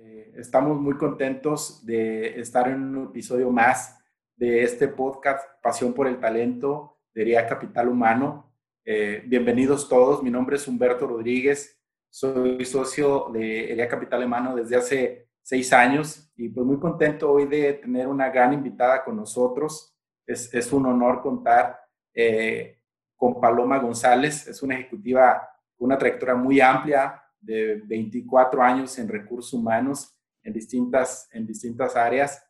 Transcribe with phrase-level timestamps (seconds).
[0.00, 3.98] Eh, estamos muy contentos de estar en un episodio más
[4.36, 8.54] de este podcast Pasión por el Talento de Capital Humano.
[8.84, 14.76] Eh, bienvenidos todos, mi nombre es Humberto Rodríguez, soy socio de ERIA Capital Humano desde
[14.76, 19.96] hace seis años y pues muy contento hoy de tener una gran invitada con nosotros.
[20.24, 21.80] Es, es un honor contar
[22.14, 22.78] eh,
[23.16, 29.08] con Paloma González, es una ejecutiva con una trayectoria muy amplia de 24 años en
[29.08, 32.44] recursos humanos en distintas, en distintas áreas.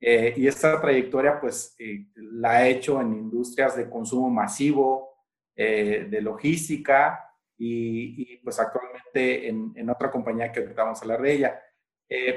[0.00, 5.10] Eh, y esta trayectoria pues eh, la ha hecho en industrias de consumo masivo,
[5.54, 7.26] eh, de logística
[7.58, 11.62] y, pues actualmente en, otra compañía que ahorita vamos a hablar de ella.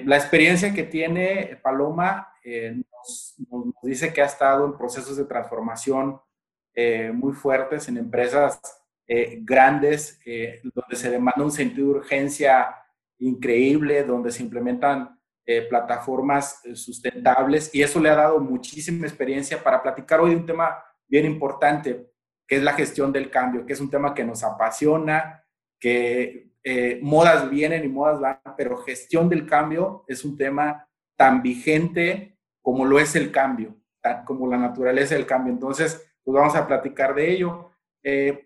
[0.05, 2.27] la experiencia que tiene Paloma
[2.91, 3.35] nos,
[3.81, 6.19] dice que ha estado en procesos de transformación
[7.13, 8.59] muy fuertes en empresas
[9.07, 10.19] grandes,
[10.63, 12.75] donde se demanda un sentido de urgencia
[13.19, 19.61] increíble, donde se implementan eh, plataformas eh, sustentables y eso le ha dado muchísima experiencia
[19.61, 22.11] para platicar hoy de un tema bien importante,
[22.47, 25.43] que es la gestión del cambio, que es un tema que nos apasiona,
[25.81, 30.87] que eh, modas vienen y modas van, pero gestión del cambio es un tema
[31.17, 33.75] tan vigente como lo es el cambio,
[34.25, 35.51] como la naturaleza del cambio.
[35.51, 37.72] Entonces, pues vamos a platicar de ello.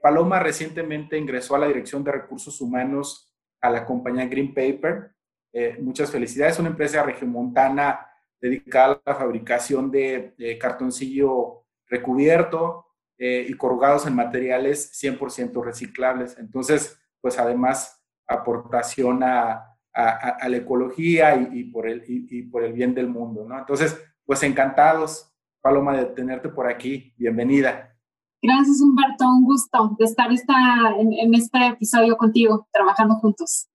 [0.01, 5.11] Paloma recientemente ingresó a la Dirección de Recursos Humanos a la compañía Green Paper
[5.59, 6.59] eh, muchas felicidades.
[6.59, 8.07] Una empresa regiomontana
[8.39, 12.85] dedicada a la fabricación de, cartoncillo recubierto
[13.17, 16.37] eh, y corrugados en materiales 100% reciclables.
[16.37, 22.93] Entonces, pues además aportación a, a, la ecología y, por el, y, por el bien
[22.93, 23.57] del mundo, ¿no?
[23.57, 27.15] Entonces, pues encantados, Paloma, de tenerte por aquí.
[27.17, 27.96] Bienvenida.
[28.41, 29.27] Gracias, Humberto.
[29.27, 30.53] Un gusto de estar esta,
[30.99, 33.67] en, en este episodio contigo, trabajando juntos.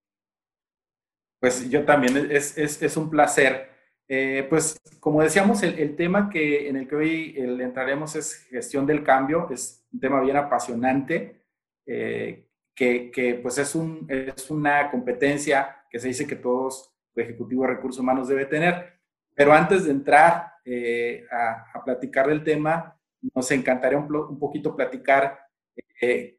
[1.41, 3.71] Pues yo también, es, es, es un placer.
[4.09, 8.87] Eh, pues como decíamos, el, el, tema que, en el que hoy entraremos es gestión
[8.87, 11.43] del cambio, es un tema bien apasionante,
[11.87, 17.25] eh, que, que, pues es, un, es una competencia que se dice que todos el
[17.25, 19.01] Ejecutivo de Recursos Humanos debe tener.
[19.35, 23.01] Pero antes de entrar eh, a, a, platicar del tema,
[23.35, 25.39] nos encantaría un, un poquito platicar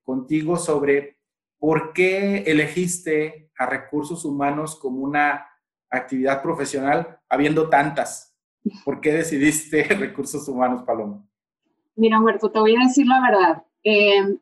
[0.03, 1.17] contigo sobre
[1.57, 5.47] ¿por qué elegiste a recursos humanos como una
[5.89, 8.35] actividad profesional habiendo tantas?
[8.83, 11.25] ¿Por qué decidiste recursos humanos, Paloma?
[11.95, 13.63] Mira, Humberto, te voy a decir la verdad.
[13.83, 14.37] Em,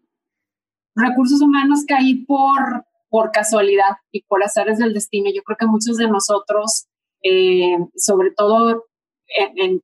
[0.96, 5.30] recursos humanos caí por, por casualidad y por azares del destino.
[5.34, 6.88] Yo creo que muchos de nosotros,
[7.22, 8.86] eh, sobre todo
[9.28, 9.82] en,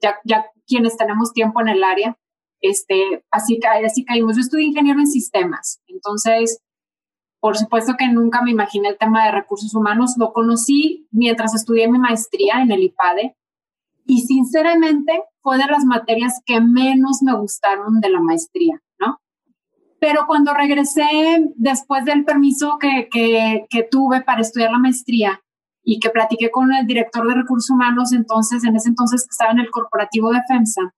[0.00, 2.16] ya, quienes tenemos tiempo en el área,
[2.60, 4.36] este, así, así caímos.
[4.36, 6.60] Yo estudié ingeniero en sistemas, entonces,
[7.40, 10.14] por supuesto que nunca me imaginé el tema de recursos humanos.
[10.16, 13.36] Lo conocí mientras estudié mi maestría en el IPADE
[14.06, 19.20] y sinceramente fue de las materias que menos me gustaron de la maestría, ¿no?
[20.00, 21.04] Pero cuando regresé
[21.56, 23.08] después del permiso que,
[23.90, 25.42] tuve para estudiar la maestría,
[25.84, 29.52] y que platiqué con el director de recursos humanos entonces, en ese entonces que estaba
[29.52, 30.94] en el corporativo de FEMSA,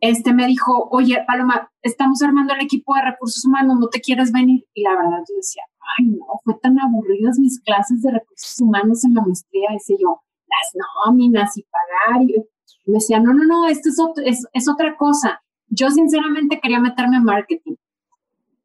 [0.00, 4.32] este me dijo, oye, Paloma, estamos armando el equipo de recursos humanos, ¿no te quieres
[4.32, 4.64] venir?
[4.72, 5.62] Y la verdad yo decía,
[5.98, 10.22] ay, no, fue tan aburridas mis clases de recursos humanos en la maestría, decía yo,
[10.46, 12.22] las nóminas y pagar.
[12.22, 12.44] Y
[12.86, 13.90] me decía, no, no, no, esto
[14.24, 15.42] es, es, otra cosa.
[15.66, 17.74] Yo sinceramente quería meterme en marketing,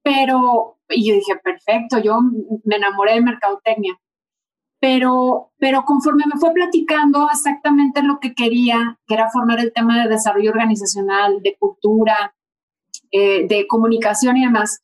[0.03, 2.19] pero, y yo dije, perfecto, yo
[2.63, 3.97] me enamoré de mercadotecnia
[4.83, 10.03] pero, pero conforme me fue platicando exactamente lo que quería, que era formar el tema
[10.03, 12.35] de desarrollo organizacional, de cultura,
[13.09, 14.83] eh, de comunicación y demás,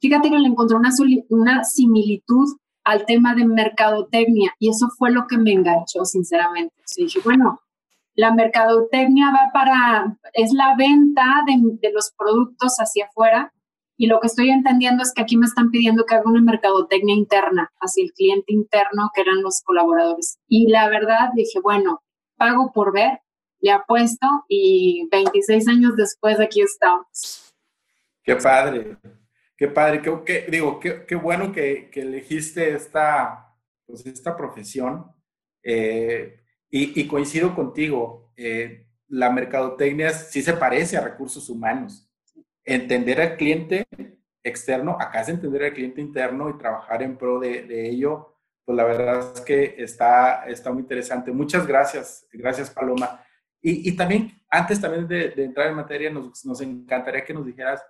[0.00, 0.90] fíjate que le encontré una,
[1.28, 2.48] una similitud
[2.82, 6.74] al tema de mercadotecnia y eso fue lo que me enganchó, sinceramente.
[6.80, 7.60] O dije, bueno,
[8.16, 13.52] la mercadotecnia va para, es la venta de, de los productos hacia afuera
[13.98, 17.16] y lo que estoy entendiendo es que aquí me están pidiendo que haga una mercadotecnia
[17.16, 20.38] interna hacia el cliente interno, que eran los colaboradores.
[20.46, 22.04] Y la verdad dije, bueno,
[22.36, 23.18] pago por ver,
[23.58, 27.52] le apuesto y 26 años después aquí estamos.
[28.22, 28.98] Qué padre,
[29.56, 33.52] qué padre, qué, digo, qué, qué bueno que, que, elegiste esta,
[33.84, 35.06] pues esta profesión.
[35.64, 36.40] Eh,
[36.70, 42.07] Y, coincido contigo, eh, la mercadotecnia sí se parece a recursos humanos.
[42.70, 43.86] Entender al cliente
[44.42, 48.34] externo, acá es entender al cliente interno y trabajar en pro de, ello,
[48.64, 51.32] pues la verdad es que está, está muy interesante.
[51.32, 53.24] Muchas gracias, gracias Paloma.
[53.62, 57.82] Y, y también, antes también de, entrar en materia, nos, nos encantaría que nos dijeras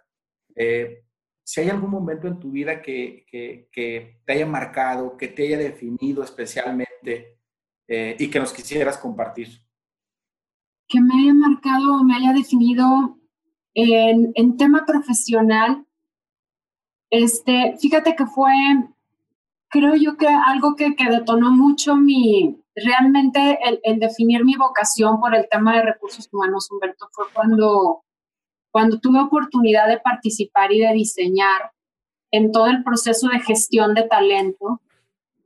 [0.54, 1.02] eh,
[1.42, 3.24] si hay algún momento en tu vida que,
[3.72, 7.40] que, te haya marcado, que te haya definido especialmente
[7.88, 9.48] eh, y que nos quisieras compartir.
[10.86, 13.17] Que me haya marcado me haya definido
[13.80, 15.86] en, tema profesional,
[17.10, 18.52] este, fíjate que fue,
[19.68, 25.20] creo yo que algo que, que detonó mucho mi, realmente el, el, definir mi vocación
[25.20, 28.02] por el tema de recursos humanos, Humberto, fue cuando,
[28.72, 31.72] cuando tuve oportunidad de participar y de diseñar
[32.32, 34.82] en todo el proceso de gestión de talento,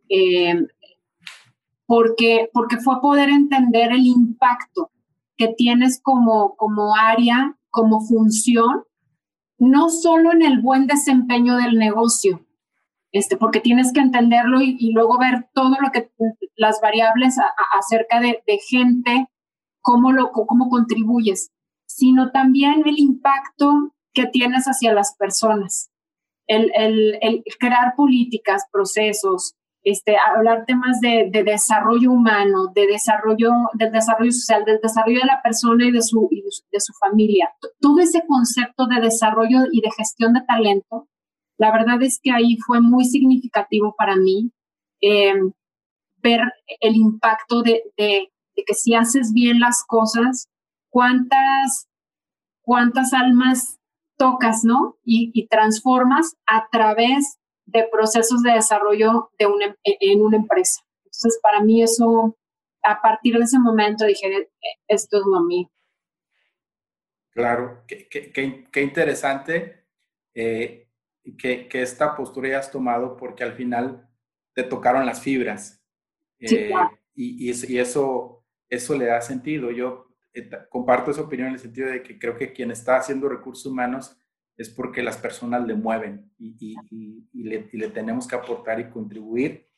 [0.08, 0.66] eh,
[1.86, 4.90] porque, porque fue poder entender el impacto
[5.36, 8.84] que tienes como, como área, como función
[9.58, 12.44] no solo en el buen desempeño del negocio,
[13.12, 16.10] este, porque tienes que entenderlo y, luego ver todo lo que
[16.56, 17.36] las variables
[17.78, 19.28] acerca de, gente,
[19.80, 21.50] cómo, lo, cómo contribuyes,
[21.86, 25.90] sino también el impacto que tienes hacia las personas,
[26.46, 29.54] el, el, el crear políticas, procesos,
[29.84, 35.26] este, hablar temas de, de, desarrollo humano, de desarrollo, del desarrollo social, del desarrollo de
[35.26, 36.28] la persona y de su,
[36.70, 37.50] de su familia.
[37.80, 41.08] Todo ese concepto de desarrollo y de gestión de talento,
[41.58, 44.52] la verdad es que ahí fue muy significativo para mí
[45.00, 45.34] eh,
[46.18, 46.40] ver
[46.80, 50.48] el impacto de, de, de, que si haces bien las cosas,
[50.90, 51.88] cuántas,
[52.62, 53.80] cuántas almas
[54.16, 54.96] tocas, ¿no?
[55.04, 57.38] Y, y transformas a través
[57.72, 60.82] de procesos de desarrollo de una, em, e, en una empresa.
[61.04, 62.36] Entonces, para mí eso,
[62.82, 64.48] a partir de ese momento dije, e,
[64.88, 65.70] esto es lo mío.
[67.30, 69.86] Claro, qué, qué, qué interesante
[70.34, 70.88] eh,
[71.38, 74.06] que, que, esta postura ya has tomado porque al final
[74.54, 75.82] te tocaron las fibras.
[76.40, 76.72] Eh,
[77.14, 79.70] y, y, eso, eso le da sentido.
[79.70, 83.28] Yo eh, comparto esa opinión en el sentido de que creo que quien está haciendo
[83.28, 84.21] recursos humanos
[84.56, 86.76] es porque las personas le mueven y,
[87.32, 89.68] le, tenemos que aportar y contribuir.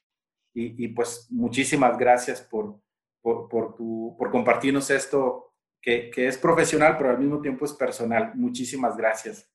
[0.57, 2.81] Y, pues muchísimas gracias por,
[3.21, 8.33] por, compartirnos esto que, es profesional, pero al mismo tiempo es personal.
[8.35, 9.51] Muchísimas gracias.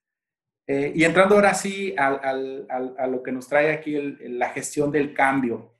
[0.68, 5.80] Eh, y entrando ahora sí a lo que nos trae aquí la gestión del cambio.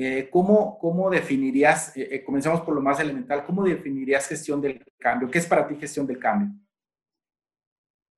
[0.00, 5.30] Eh, ¿cómo, ¿cómo, definirías, eh, comenzamos por lo más elemental, ¿cómo definirías gestión del cambio?
[5.30, 6.50] ¿Qué es para ti gestión del cambio?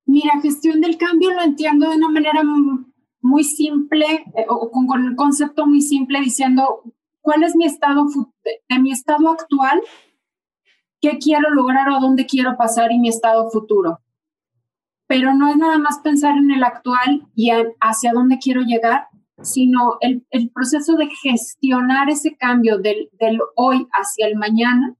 [0.05, 2.43] Mira, gestión del cambio lo entiendo de una manera
[3.21, 4.05] muy simple
[4.35, 6.83] eh, o con, un concepto muy simple diciendo
[7.21, 8.05] cuál es mi estado
[8.43, 9.81] de mi estado actual,
[10.99, 13.99] qué quiero lograr o dónde quiero pasar y mi estado futuro.
[15.07, 19.07] Pero no es nada más pensar en el actual y hacia dónde quiero llegar,
[19.41, 24.95] sino el, el proceso de gestionar ese cambio del, del hoy hacia el mañana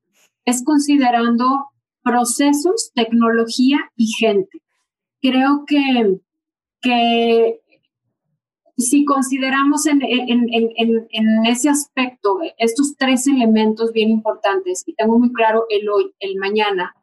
[0.46, 1.70] es considerando
[2.04, 4.61] procesos, tecnología y gente
[5.22, 6.20] creo que,
[6.82, 7.62] que
[8.78, 15.20] si consideramos en, en, en, en, ese aspecto estos tres elementos bien importantes, y tengo
[15.20, 16.96] muy claro el hoy, el mañana,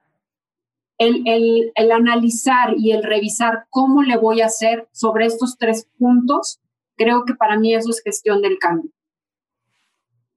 [0.98, 5.88] el, el, el, analizar y el revisar cómo le voy a hacer sobre estos tres
[5.96, 6.60] puntos,
[6.96, 8.90] creo que para mí eso es gestión del cambio.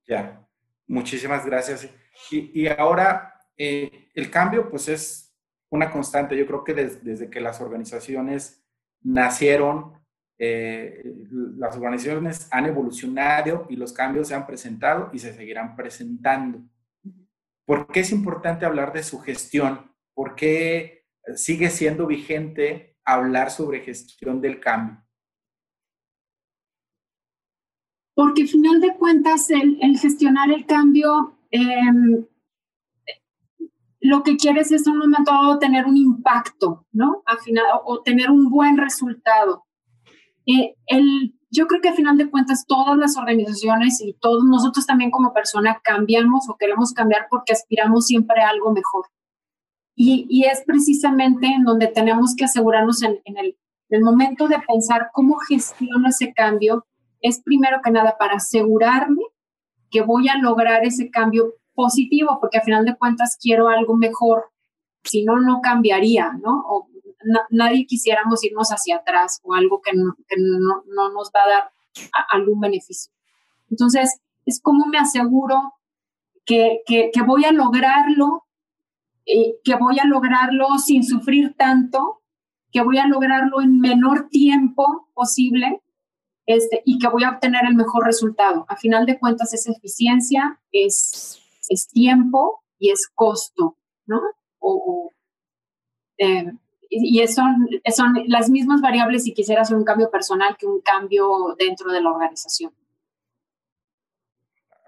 [0.07, 0.47] Ya,
[0.87, 1.89] muchísimas gracias.
[2.29, 5.30] Y, y ahora, eh, el cambio pues es
[5.71, 6.37] una constante.
[6.37, 8.63] Yo creo que desde que las organizaciones
[9.01, 9.93] nacieron,
[10.37, 11.03] eh,
[11.57, 16.61] las organizaciones han evolucionado y los cambios se han presentado y se seguirán presentando.
[17.65, 19.91] ¿Por qué es importante hablar de su gestión?
[20.13, 25.03] ¿Por qué sigue siendo vigente hablar sobre gestión del cambio?
[28.13, 31.61] Porque al final de cuentas el, gestionar el cambio eh,
[34.01, 37.21] lo que quieres es en un momento dado tener un impacto, ¿no?
[37.25, 39.65] Al final, o tener un buen resultado.
[40.47, 40.75] Eh,
[41.51, 45.33] yo creo que al final de cuentas todas las organizaciones y todos nosotros también como
[45.33, 49.05] persona cambiamos o queremos cambiar porque aspiramos siempre a algo mejor.
[49.95, 53.57] Y, es precisamente en donde tenemos que asegurarnos en, en el,
[53.89, 56.87] el momento de pensar cómo gestiono ese cambio,
[57.19, 59.21] es primero que nada para asegurarme
[59.91, 64.51] que voy a lograr ese cambio positivo, porque al final de cuentas quiero algo mejor,
[65.03, 66.63] si no, no cambiaría, ¿no?
[66.67, 66.87] O
[67.49, 71.49] nadie quisiéramos irnos hacia atrás o algo que no, que no, no nos va a
[71.49, 71.71] dar
[72.29, 73.11] algún beneficio.
[73.69, 75.73] Entonces, es como me aseguro
[76.45, 78.45] que, que, voy a lograrlo,
[79.25, 82.21] eh, que voy a lograrlo sin sufrir tanto,
[82.71, 85.81] que voy a lograrlo en menor tiempo posible
[86.45, 88.65] este, y que voy a obtener el mejor resultado.
[88.67, 94.21] A final de cuentas es eficiencia, es, es tiempo y es costo, ¿no?
[94.59, 95.11] O,
[96.17, 96.51] eh,
[96.93, 101.55] y son, son las mismas variables si quisiera hacer un cambio personal que un cambio
[101.57, 102.73] dentro de la organización.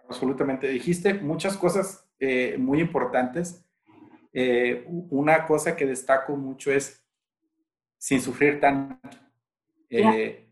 [0.09, 0.67] Absolutamente.
[0.67, 3.65] Dijiste muchas cosas eh, muy importantes.
[4.33, 7.03] Eh, una cosa que destaco mucho es
[7.97, 9.17] sin sufrir tanto.
[9.89, 10.49] Eh,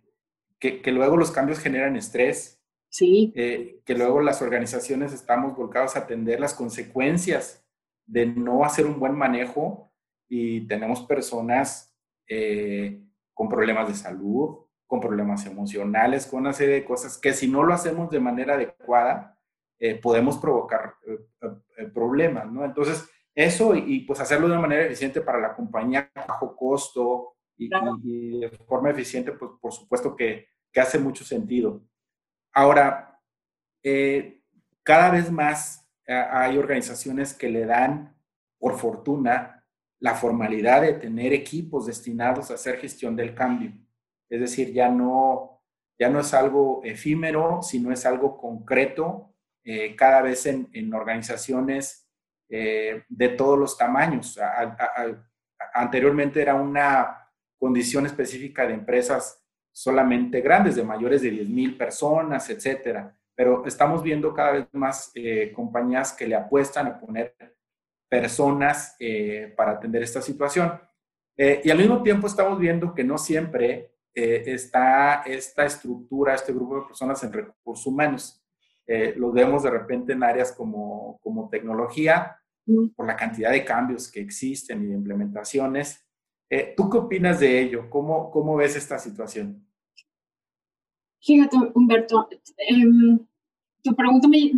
[0.57, 2.60] que, que, luego los cambios generan estrés.
[2.93, 3.31] Sí.
[3.33, 7.65] que luego las organizaciones estamos volcados a atender las consecuencias
[8.05, 9.93] de no hacer un buen manejo
[10.27, 13.01] y tenemos personas eh,
[13.33, 17.63] con problemas de salud, con problemas emocionales, con una serie de cosas que si no
[17.63, 19.37] lo hacemos de manera adecuada,
[19.79, 22.63] eh, podemos provocar eh, problemas, ¿no?
[22.63, 27.69] Entonces, eso y, pues hacerlo de una manera eficiente para la compañía, bajo costo y,
[28.39, 31.81] de forma eficiente, pues por supuesto que, que hace mucho sentido.
[32.53, 33.19] Ahora,
[34.83, 38.15] cada vez más hay organizaciones que le dan,
[38.59, 39.61] por fortuna,
[39.99, 43.71] la formalidad de tener equipos destinados a hacer gestión del cambio.
[44.29, 45.61] Es decir, ya no,
[45.99, 52.09] ya no es algo efímero, sino es algo concreto, eh, cada vez en, organizaciones
[52.49, 54.39] eh, de todos los tamaños.
[55.73, 57.29] anteriormente era una
[57.59, 59.40] condición específica de empresas
[59.71, 63.15] solamente grandes, de mayores de 10 mil personas, etcétera.
[63.35, 67.35] Pero estamos viendo cada vez más eh, compañías que le apuestan a poner
[68.09, 70.79] personas eh, para atender esta situación.
[71.37, 76.81] Eh, y al mismo tiempo estamos viendo que no siempre está esta estructura, este grupo
[76.81, 78.43] de personas en recursos humanos.
[79.15, 82.89] lo vemos de repente en áreas como, como tecnología, mm.
[82.89, 86.05] por la cantidad de cambios que existen y de implementaciones.
[86.75, 87.89] ¿Tú qué opinas de ello?
[87.89, 89.65] ¿Cómo, cómo ves esta situación?
[91.21, 92.27] Fíjate, Humberto,
[92.57, 93.19] em,
[93.83, 94.51] tu pregunta me,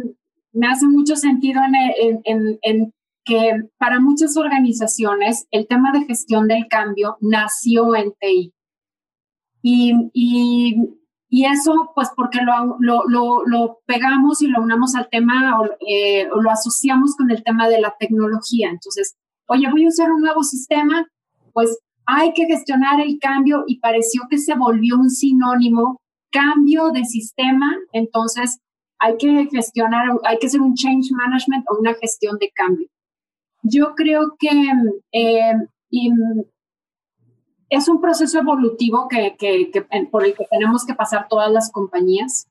[0.53, 2.93] me, hace mucho sentido en,
[3.25, 8.53] que para muchas organizaciones el tema de gestión del cambio nació en TI.
[9.61, 15.57] Y, eso, pues porque lo, lo, lo, pegamos y lo unamos al tema
[15.87, 18.69] eh, o, lo asociamos con el tema de la tecnología.
[18.69, 19.15] Entonces,
[19.47, 21.07] oye, voy a usar un nuevo sistema,
[21.53, 27.05] pues hay que gestionar el cambio y pareció que se volvió un sinónimo, cambio de
[27.05, 28.59] sistema, entonces
[28.99, 32.87] hay que gestionar, hay que hacer un change management o una gestión de cambio.
[33.61, 34.49] Yo creo que
[35.11, 35.53] eh,
[37.69, 39.35] es un proceso evolutivo que,
[40.11, 42.47] por el que tenemos que pasar todas las compañías,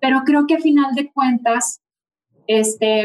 [0.00, 1.80] pero creo que a final de cuentas,
[2.46, 3.04] este,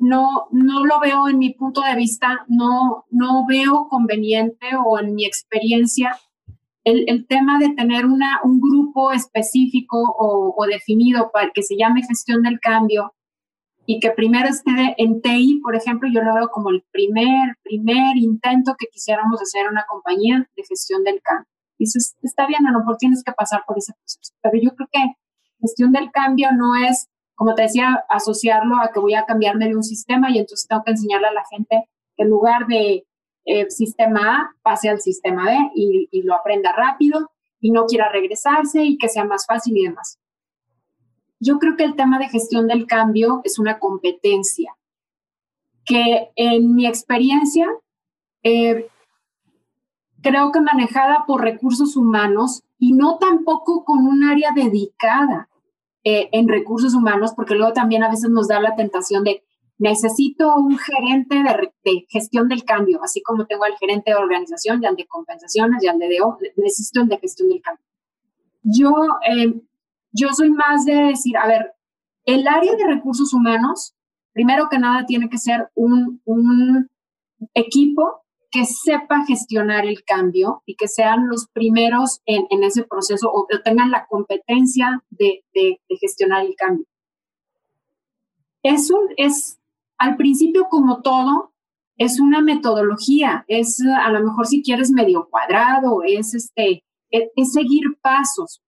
[0.00, 5.14] no, no lo veo en mi punto de vista, no, no veo conveniente o en
[5.14, 6.16] mi experiencia
[6.84, 12.02] el, el tema de tener una, un grupo específico o, definido para que se llame
[12.02, 13.14] gestión del cambio
[13.86, 18.16] y que primero esté en TI, por ejemplo, yo lo veo como el primer, primer
[18.16, 21.48] intento que quisiéramos hacer una compañía de gestión del cambio.
[21.78, 24.34] Dices, está bien, a lo mejor tienes que pasar por ese proceso.
[24.42, 25.00] Pero yo creo que
[25.60, 27.08] gestión del cambio no es,
[27.40, 30.84] como te decía, asociarlo a que voy a cambiarme de un sistema y entonces tengo
[30.84, 33.06] que enseñarle a la gente que en lugar de
[33.46, 38.12] eh, sistema A pase al sistema B y, y lo aprenda rápido y no quiera
[38.12, 40.18] regresarse y que sea más fácil y demás.
[41.38, 44.76] Yo creo que el tema de gestión del cambio es una competencia
[45.86, 47.66] que en mi experiencia
[48.42, 48.86] eh,
[50.20, 55.49] creo que manejada por recursos humanos y no tampoco con un área dedicada
[56.04, 59.42] eh, en recursos humanos, porque luego también a veces nos da la tentación de
[59.78, 61.36] necesito un gerente
[61.84, 65.82] de, gestión del cambio, así como tengo al gerente de organización, ya el de compensaciones,
[65.82, 67.84] ya el de DO, necesito el de gestión del cambio.
[68.62, 68.92] Yo
[69.26, 69.54] eh,
[70.12, 71.72] yo soy más de decir, a ver,
[72.24, 73.94] el área de recursos humanos,
[74.32, 76.20] primero que nada, tiene que ser un,
[77.54, 78.19] equipo
[78.50, 83.58] que sepa gestionar el cambio y que sean los primeros en, ese proceso o que
[83.58, 85.44] tengan la competencia de,
[86.00, 86.84] gestionar el cambio.
[88.62, 89.58] Eso es,
[89.98, 91.52] al principio como todo,
[91.96, 97.98] es una metodología, es a lo mejor si quieres medio cuadrado, es, este, es seguir
[98.00, 98.62] pasos,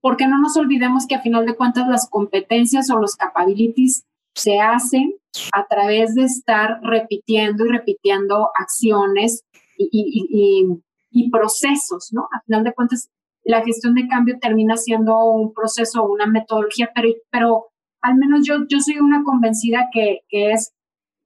[0.00, 4.60] porque no nos olvidemos que a final de cuentas las competencias o los capabilities se
[4.60, 5.19] hacen
[5.52, 9.44] a través de estar repitiendo y repitiendo acciones
[9.76, 12.28] y, procesos, ¿no?
[12.32, 13.08] A final de cuentas,
[13.44, 17.66] la gestión de cambio termina siendo un proceso una metodología, pero, pero
[18.00, 20.72] al menos yo, yo soy una convencida que, que es,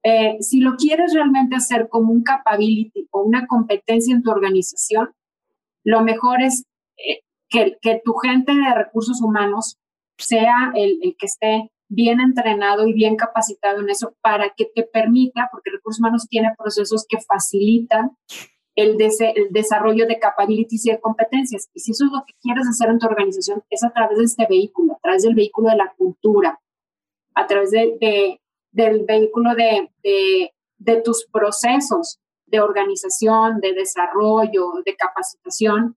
[0.03, 5.11] eh, si lo quieres realmente hacer como un capability o una competencia en tu organización,
[5.83, 6.65] lo mejor es
[6.97, 9.77] eh, que, que, tu gente de recursos humanos
[10.17, 14.83] sea el, el, que esté bien entrenado y bien capacitado en eso para que te
[14.83, 18.17] permita, porque recursos humanos tiene procesos que facilitan
[18.75, 18.97] el,
[19.51, 21.69] desarrollo de capabilities y de competencias.
[21.73, 24.25] Y si eso es lo que quieres hacer en tu organización, es a través de
[24.25, 26.59] este vehículo, a través del vehículo de la cultura,
[27.33, 29.89] a través de, de del vehículo de,
[30.77, 35.95] de tus procesos de organización, de desarrollo, de capacitación,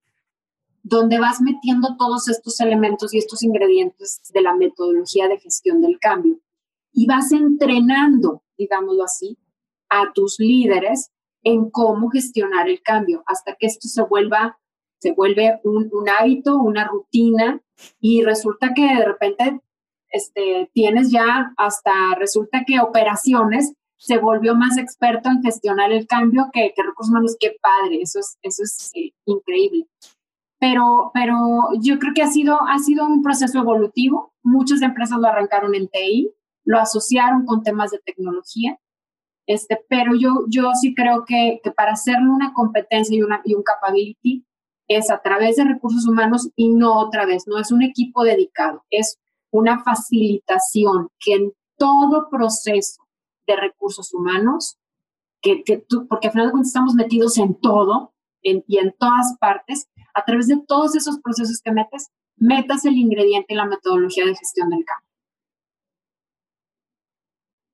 [0.83, 5.99] donde vas metiendo todos estos elementos y estos ingredientes de la metodología de gestión del
[5.99, 6.39] cambio
[6.91, 9.37] y vas entrenando, digámoslo así,
[9.89, 11.11] a tus líderes
[11.43, 14.59] en cómo gestionar el cambio hasta que esto se vuelva
[14.99, 17.61] se vuelve un, hábito, una rutina
[17.99, 19.61] y resulta que de repente
[20.11, 26.49] este, tienes ya hasta, resulta que operaciones se volvió más experto en gestionar el cambio
[26.53, 27.37] que, que recursos humanos.
[27.39, 29.87] Qué padre, eso es, eso es eh, increíble.
[30.59, 34.33] Pero, pero yo creo que ha sido, ha sido un proceso evolutivo.
[34.43, 36.31] Muchas empresas lo arrancaron en TI,
[36.65, 38.77] lo asociaron con temas de tecnología.
[39.47, 43.55] Este, pero yo, yo sí creo que, que para hacerlo una competencia y, una, y
[43.55, 44.45] un capability
[44.87, 48.83] es a través de recursos humanos y no otra vez, no es un equipo dedicado,
[48.89, 49.19] es
[49.51, 53.01] una facilitación que en todo proceso
[53.47, 54.77] de recursos humanos,
[55.41, 58.13] que, que tú, porque al final de cuentas estamos metidos en todo
[58.43, 59.87] en, y en todas partes,
[60.19, 64.35] a través de todos esos procesos que metes, metas el ingrediente y la metodología de
[64.35, 65.07] gestión del cambio.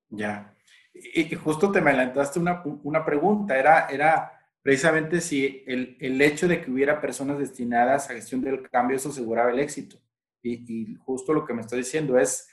[0.10, 0.56] Ya.
[0.94, 6.48] Y, justo te me adelantaste una, una pregunta, era, era precisamente si el, el hecho
[6.48, 9.98] de que hubiera personas destinadas a gestión del cambio, eso aseguraba el éxito.
[10.46, 12.48] Y, justo lo que me estoy diciendo es,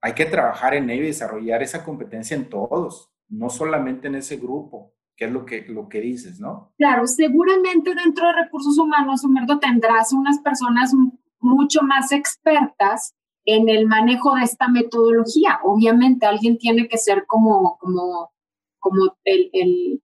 [0.00, 4.36] hay que trabajar en ello y desarrollar esa competencia en todos, no solamente en ese
[4.36, 6.72] grupo, que es lo que, lo que dices, ¿no?
[6.76, 10.92] Claro, seguramente dentro de recursos humanos, Humerto, tendrás unas personas
[11.40, 13.14] mucho más expertas
[13.44, 15.60] en el manejo de esta metodología.
[15.64, 18.30] Obviamente, alguien tiene que ser como, como,
[18.78, 20.02] como el, el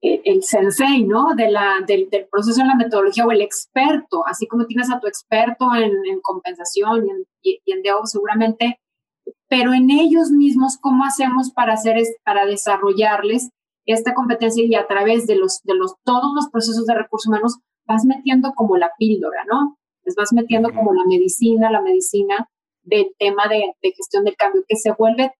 [0.00, 1.34] el sensei, ¿no?
[1.34, 5.00] De la, del, del, proceso en la metodología o el experto, así como tienes a
[5.00, 8.80] tu experto en, en compensación y en, y, y en seguramente,
[9.48, 13.50] pero en ellos mismos, ¿cómo hacemos para, hacer es, para desarrollarles
[13.88, 17.58] esta competencia y a través de, los, de los, todos los procesos de recursos humanos
[17.86, 19.78] vas metiendo como la píldora, ¿no?
[20.04, 22.48] Les vas metiendo como la medicina, la medicina
[22.82, 25.32] del tema de, de gestión del cambio, que se vuelve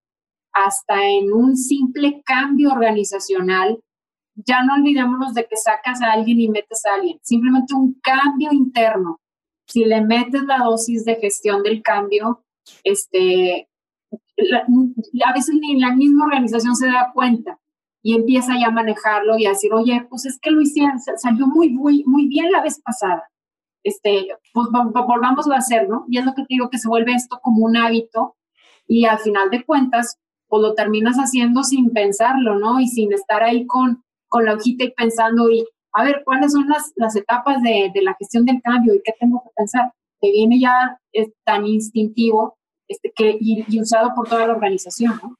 [0.52, 3.80] hasta en un simple cambio organizacional
[4.46, 8.50] ya no olvidémonos de que sacas a alguien y metes a alguien, simplemente un cambio
[8.52, 9.20] interno.
[9.66, 12.44] Si le metes la dosis de gestión del cambio,
[12.84, 13.68] este,
[14.10, 17.58] a veces ni la misma organización se da cuenta
[18.08, 21.46] y empieza ya a manejarlo y a decir, oye, pues es que lo hicieron, salió
[21.46, 23.28] muy, muy, muy bien la vez pasada.
[23.82, 26.06] Este, pues volvámoslo a hacer, ¿no?
[26.08, 28.34] Y es lo que te digo, que se vuelve esto como un hábito
[28.86, 30.16] y al final de cuentas,
[30.46, 32.80] pues lo terminas haciendo sin pensarlo, ¿no?
[32.80, 36.66] Y sin estar ahí con, con la hojita y pensando y a ver cuáles son
[36.66, 39.92] las, las etapas de, de, la gestión del cambio y qué tengo que pensar.
[40.18, 42.56] Te viene ya es tan instintivo
[42.88, 45.36] este, que, y, y, usado por toda la organización, ¿no?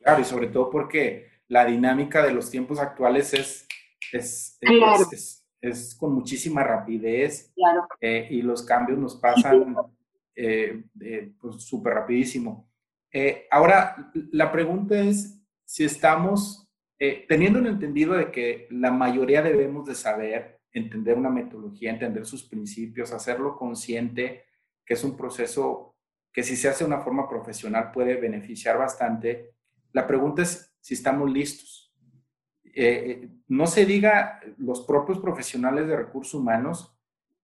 [0.00, 3.68] Claro, y sobre todo porque la dinámica de los tiempos actuales es,
[4.10, 5.02] es, claro.
[5.02, 7.86] es, es, es con muchísima rapidez claro.
[8.00, 9.76] eh, y los cambios nos pasan
[10.34, 12.70] eh, eh, pues, súper rapidísimo.
[13.12, 19.42] Eh, ahora, la pregunta es si estamos eh, teniendo un entendido de que la mayoría
[19.42, 24.46] debemos de saber, entender una metodología, entender sus principios, hacerlo consciente,
[24.86, 25.96] que es un proceso
[26.32, 29.50] que si se hace de una forma profesional puede beneficiar bastante,
[29.92, 31.94] la pregunta es si estamos listos.
[32.74, 36.94] Eh, no se diga los propios profesionales de recursos humanos,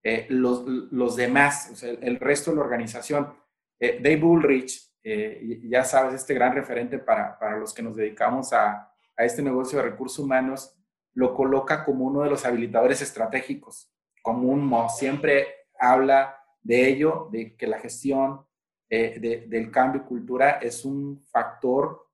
[0.03, 3.35] eh, los, los, demás, o sea, el, resto de la organización.
[3.81, 8.53] Eh, Dave Bullrich, eh, ya sabes, este gran referente para, para los que nos dedicamos
[8.53, 10.75] a, a este negocio de recursos humanos,
[11.15, 15.47] lo coloca como uno de los habilitadores estratégicos, como un siempre
[15.79, 18.47] habla de ello, de que la gestión
[18.91, 22.08] eh, de, del cambio de cultura es un factor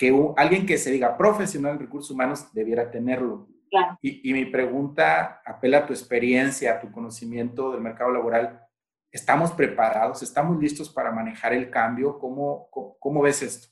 [0.00, 3.46] que un, alguien que se diga profesional en recursos humanos debiera tenerlo.
[3.68, 3.98] Claro.
[4.00, 8.66] Y, y, mi pregunta apela a tu experiencia, a tu conocimiento del mercado laboral.
[9.12, 10.22] ¿Estamos preparados?
[10.22, 12.18] ¿Estamos listos para manejar el cambio?
[12.18, 13.68] ¿Cómo, cómo, cómo ves esto?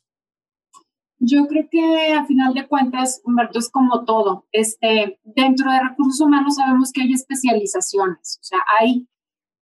[1.19, 4.47] Yo creo que a final de cuentas, Humberto, es como todo.
[4.53, 9.09] Este, dentro de recursos humanos sabemos que hay especializaciones, o sea, hay,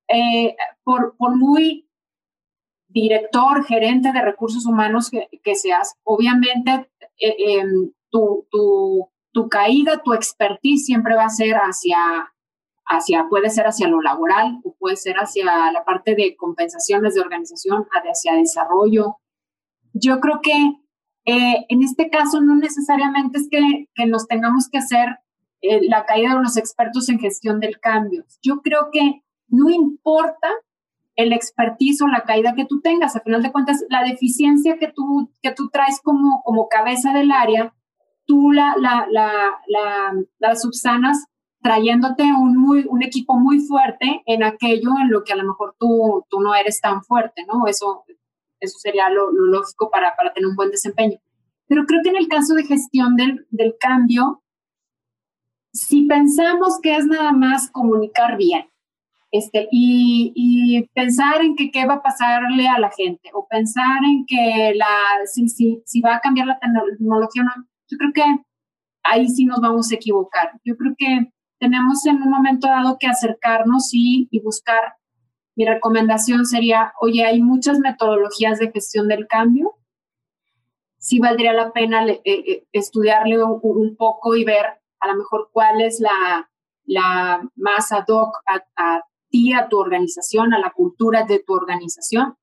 [0.08, 1.85] eh, por, por muy
[2.96, 10.14] director, gerente de recursos humanos que, seas, obviamente eh, em, tu, tu, tu, caída, tu
[10.14, 12.00] expertise siempre va a ser hacia,
[12.86, 17.20] hacia, puede ser hacia lo laboral o puede ser hacia la parte de compensaciones de
[17.20, 19.18] organización, hacia desarrollo.
[19.94, 20.56] Yo creo que
[21.26, 25.20] eh, en este caso no necesariamente es que, que nos tengamos que hacer
[25.62, 28.24] eh, la caída de los expertos en gestión del cambio.
[28.42, 30.50] Yo creo que no importa
[31.16, 33.16] el expertise o la caída que tú tengas.
[33.16, 37.32] Al final de cuentas, la deficiencia que tú, que tú traes como, como cabeza del
[37.32, 37.74] área,
[38.26, 41.26] tú la, la, subsanas
[41.62, 45.76] trayéndote un, muy, un equipo muy fuerte en aquello en lo que a lo mejor
[45.80, 47.66] tú, tú no eres tan fuerte, ¿no?
[47.68, 48.04] Eso,
[48.60, 51.18] eso sería lo, lógico para, para, tener un buen desempeño.
[51.68, 54.44] Pero creo que en el caso de gestión del, del cambio,
[55.74, 58.70] si pensamos que es nada más comunicar bien,
[59.38, 64.26] este, y, pensar en que qué va a pasarle a la gente o pensar en
[64.26, 64.88] que la,
[65.26, 68.24] si, si, si va a cambiar la tecnología o no, yo creo que
[69.04, 70.52] ahí sí nos vamos a equivocar.
[70.64, 74.96] Yo creo que tenemos en un momento dado que acercarnos y, y buscar,
[75.56, 79.76] mi recomendación sería, oye, hay muchas metodologías de gestión del cambio,
[80.98, 84.66] sí valdría la pena eh, eh, estudiarle un, un, poco y ver
[85.00, 86.50] a lo mejor cuál es la,
[86.86, 89.04] la más ad hoc a, a
[89.54, 92.36] a tu organización, a la cultura de tu organización.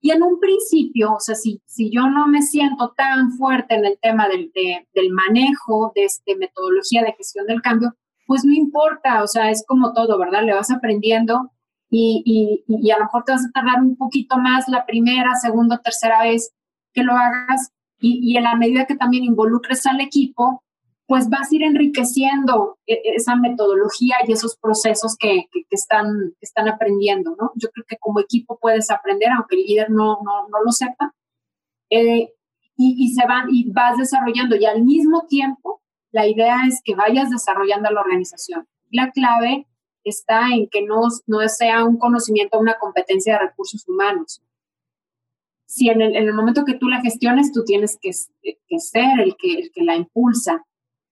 [0.00, 3.84] Y en un principio, o sea, si, si yo no me siento tan fuerte en
[3.84, 7.94] el tema del, del manejo de este, metodología de gestión del cambio,
[8.26, 10.44] pues no importa, o sea, es como todo, ¿verdad?
[10.44, 11.50] Le vas aprendiendo
[11.90, 15.34] y, y, y a lo mejor te vas a tardar un poquito más la primera,
[15.34, 16.52] segunda, tercera vez
[16.92, 20.62] que lo hagas y, y en la medida que también involucres al equipo,
[21.08, 26.34] pues vas a ir enriqueciendo e, e, esa metodología y esos procesos que, que, están,
[26.42, 27.50] están aprendiendo, ¿no?
[27.54, 31.14] Yo creo que como equipo puedes aprender, aunque el líder no, no, no lo sepa,
[31.88, 32.34] eh,
[32.76, 35.80] y, y, se van, y vas desarrollando, y al mismo tiempo,
[36.12, 38.68] la idea es que vayas desarrollando la organización.
[38.90, 39.66] La clave
[40.04, 44.42] está en que no, no sea un conocimiento, una competencia de recursos humanos.
[45.66, 48.10] Si en el, en el momento que tú la gestiones, tú tienes que,
[48.42, 50.66] que ser el que, el que la impulsa,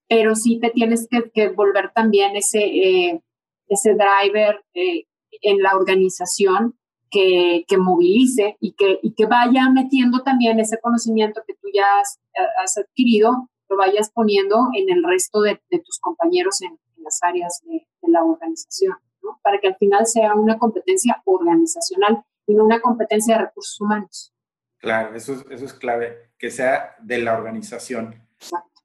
[0.09, 3.23] pero sí te tienes que, volver también ese, eh,
[3.69, 5.07] ese driver eh,
[5.42, 6.79] en la organización
[7.11, 12.01] que, que, movilice y que, y que vaya metiendo también ese conocimiento que tú ya
[12.01, 17.87] has, adquirido, lo vayas poniendo en el resto de, tus compañeros en, las áreas de,
[18.09, 19.40] la organización, ¿no?
[19.42, 24.33] para que al final sea una competencia organizacional y no una competencia de recursos humanos.
[24.79, 28.14] Claro, eso es, eso es clave, que sea de la organización.
[28.37, 28.75] Exacto.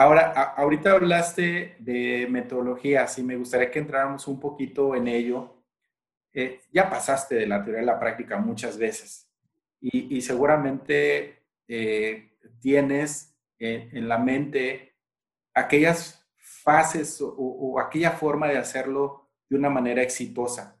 [0.00, 5.56] Ahora, ahorita hablaste de metodologías y me gustaría que entráramos un poquito en ello.
[6.32, 9.28] Eh, ya pasaste de la teoría a la práctica muchas veces
[9.80, 12.30] y, seguramente eh,
[12.60, 14.94] tienes en, la mente
[15.52, 20.80] aquellas fases o, aquella forma de hacerlo de una manera exitosa.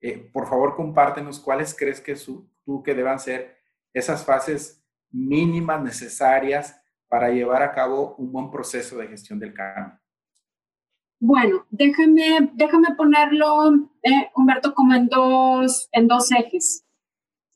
[0.00, 2.16] Eh, por favor, compártenos cuáles crees que
[2.64, 3.58] tú que deban ser
[3.94, 6.82] esas fases mínimas necesarias
[7.16, 9.98] para llevar a cabo un buen proceso de gestión del cambio?
[11.18, 15.88] Bueno, déjame, déjame ponerlo, eh, Humberto, como en dos,
[16.38, 16.84] ejes.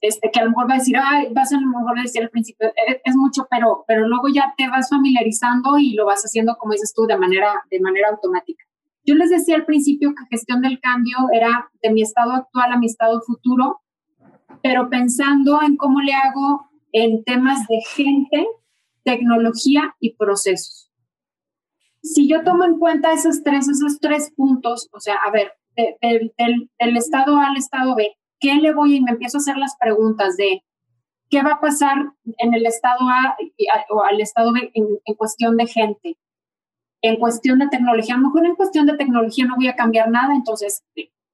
[0.01, 2.23] Este, que a lo mejor va a decir, ay, vas a lo mejor a decir
[2.23, 6.23] al principio, eh, es, mucho, pero, pero luego ya te vas familiarizando y lo vas
[6.23, 8.65] haciendo, como dices tú, de manera, de manera automática.
[9.05, 12.79] Yo les decía al principio que gestión del cambio era de mi estado actual a
[12.79, 13.83] mi estado futuro,
[14.63, 18.47] pero pensando en cómo le hago en temas de gente
[19.11, 20.89] tecnología y procesos.
[22.03, 26.97] Si yo tomo en cuenta esos tres, esos tres puntos, o sea, a ver, del,
[26.97, 30.37] estado A al estado B, ¿qué le voy y me empiezo a hacer las preguntas
[30.37, 30.63] de
[31.29, 31.97] qué va a pasar
[32.39, 33.37] en el estado A
[33.91, 36.17] o al estado B en, en cuestión de gente?
[37.03, 40.11] En cuestión de tecnología, a lo mejor en cuestión de tecnología no voy a cambiar
[40.11, 40.85] nada, entonces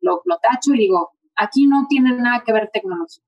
[0.01, 3.23] lo, lo tacho y digo, aquí no tiene nada que ver tecnología,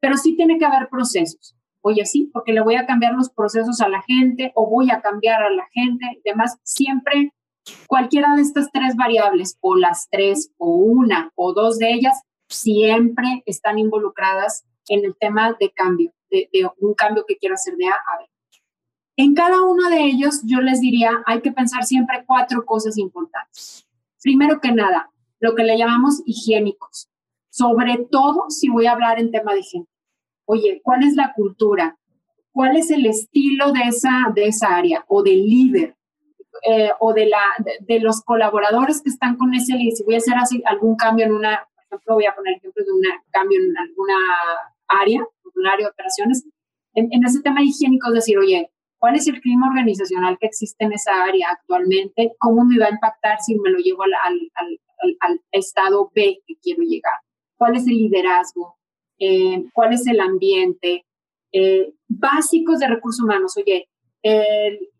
[0.00, 1.55] pero sí tiene que haber procesos
[1.86, 5.00] oye, sí, porque le voy a cambiar los procesos a la gente o voy a
[5.00, 7.32] cambiar a la gente, demás, siempre
[7.86, 13.44] cualquiera de estas tres variables o las tres o una o dos de ellas siempre
[13.46, 16.48] están involucradas en el tema de cambio, de,
[16.80, 18.30] un cambio que quiero hacer de A a B.
[19.18, 23.86] En cada uno de ellos yo les diría, hay que pensar siempre cuatro cosas importantes.
[24.20, 27.08] Primero que nada, lo que le llamamos higiénicos,
[27.48, 29.95] sobre todo si voy a hablar en tema de gente
[30.46, 31.98] oye, ¿cuál es la cultura?
[32.52, 35.96] ¿Cuál es el estilo de esa, de esa área o del líder?
[36.62, 37.42] Eh, o de, la,
[37.80, 39.92] de, los colaboradores que están con ese líder.
[39.92, 42.82] Si voy a hacer así, algún cambio en una, por ejemplo, voy a poner ejemplo
[42.82, 44.14] de un cambio en alguna
[44.88, 45.20] área,
[45.54, 46.46] el área de operaciones,
[46.96, 50.92] en, ese tema higiénico es decir, oye, ¿cuál es el clima organizacional que existe en
[50.92, 52.32] esa área actualmente?
[52.38, 54.12] ¿Cómo me va a impactar si me lo llevo al,
[55.20, 57.20] al, estado B que quiero llegar?
[57.56, 58.75] ¿Cuál es el liderazgo?
[59.18, 61.06] Eh, ¿Cuál es el ambiente?
[61.52, 63.56] Eh, básicos de recursos humanos.
[63.56, 63.88] Oye,
[64.22, 64.90] el,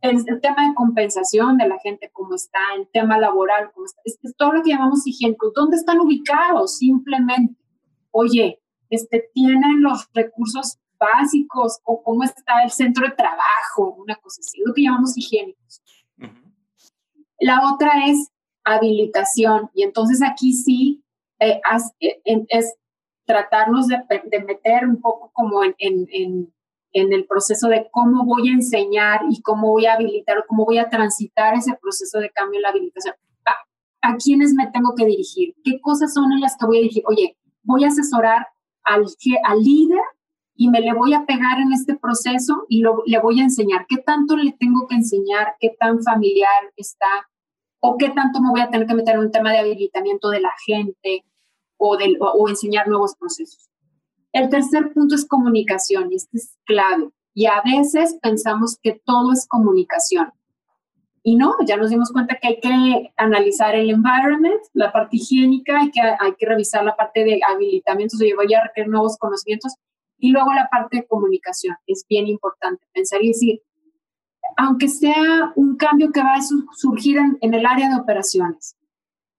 [0.00, 4.18] el, tema de compensación de la gente, cómo está, el tema laboral, cómo está, es,
[4.36, 5.52] todo lo que llamamos higiénico.
[5.54, 6.78] ¿Dónde están ubicados?
[6.78, 7.60] Simplemente,
[8.10, 8.60] oye,
[8.90, 14.60] este, tienen los recursos básicos o cómo está el centro de trabajo, una cosa así,
[14.64, 15.82] lo que llamamos higiénicos.
[17.38, 18.30] La otra es
[18.64, 21.04] habilitación y entonces aquí sí
[21.38, 21.60] eh,
[22.00, 22.74] eh, es
[23.26, 23.98] tratarnos de,
[24.46, 25.76] meter un poco como en,
[26.92, 30.78] el proceso de cómo voy a enseñar y cómo voy a habilitar o cómo voy
[30.78, 33.14] a transitar ese proceso de cambio en la habilitación.
[33.44, 35.54] ¿A, a quiénes me tengo que dirigir?
[35.62, 37.02] ¿Qué cosas son en las que voy a dirigir?
[37.06, 38.46] Oye, voy a asesorar
[38.84, 39.04] al,
[39.62, 40.00] líder
[40.54, 43.98] y me le voy a pegar en este proceso y le voy a enseñar qué
[43.98, 47.28] tanto le tengo que enseñar, qué tan familiar está
[47.80, 50.40] o qué tanto me voy a tener que meter en un tema de habilitamiento de
[50.40, 51.24] la gente
[51.78, 53.68] o, enseñar nuevos procesos.
[54.32, 57.10] El tercer punto es comunicación y este es clave.
[57.34, 60.32] Y a veces pensamos que todo es comunicación.
[61.22, 65.80] Y no, ya nos dimos cuenta que hay que analizar el environment, la parte higiénica,
[65.80, 69.74] hay que, revisar la parte de habilitamiento, yo voy a requerir nuevos conocimientos,
[70.18, 73.60] y luego la parte de comunicación, es bien importante pensar y decir,
[74.56, 76.42] aunque sea un cambio que va a
[76.76, 78.76] surgir en, el área de operaciones,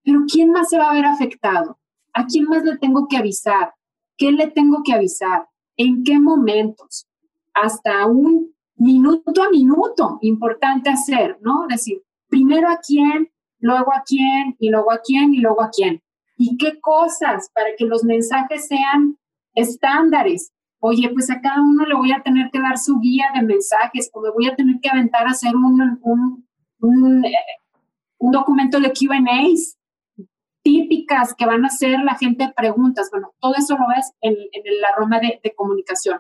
[0.04, 1.80] pero ¿quién más se va a ver afectado?
[2.18, 3.74] ¿A quién más le tengo que avisar?
[4.18, 5.48] ¿Qué le tengo que avisar?
[5.76, 7.06] ¿En qué momentos?
[7.54, 11.68] Hasta un minuto a minuto, importante hacer, ¿no?
[11.70, 16.02] Decir, primero a quién, luego a quién, y luego a quién, y luego a quién.
[16.38, 19.20] ¿Y qué cosas para que los mensajes sean
[19.54, 20.52] estándares?
[20.80, 24.10] oye, pues a cada uno le voy a tener que dar su guía de mensajes
[24.14, 26.48] o me voy a tener que aventar a hacer un, un,
[26.80, 27.32] un, eh,
[28.20, 29.78] documento de QAs
[30.68, 33.08] típicas que van a hacer la gente preguntas.
[33.10, 36.20] Bueno, todo eso lo ves en, en la rama de, de, comunicación.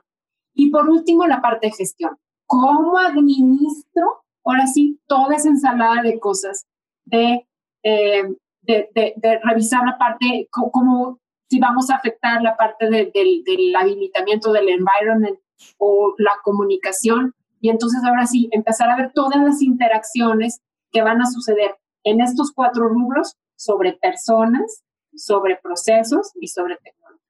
[0.54, 2.18] Y por último, la parte de gestión.
[2.46, 6.66] ¿Cómo administro, ahora sí, toda esa ensalada de cosas
[7.04, 7.46] de,
[7.84, 8.24] eh,
[8.62, 14.54] de, de, de, revisar la parte, cómo si vamos a afectar la parte del habilitamiento
[14.54, 15.38] del environment
[15.78, 17.34] o la comunicación.
[17.60, 20.62] Y entonces ahora sí, empezar a ver todas las interacciones
[20.94, 27.22] que van a suceder en estos cuatro rubros sobre personas, sobre procesos y sobre tecnología.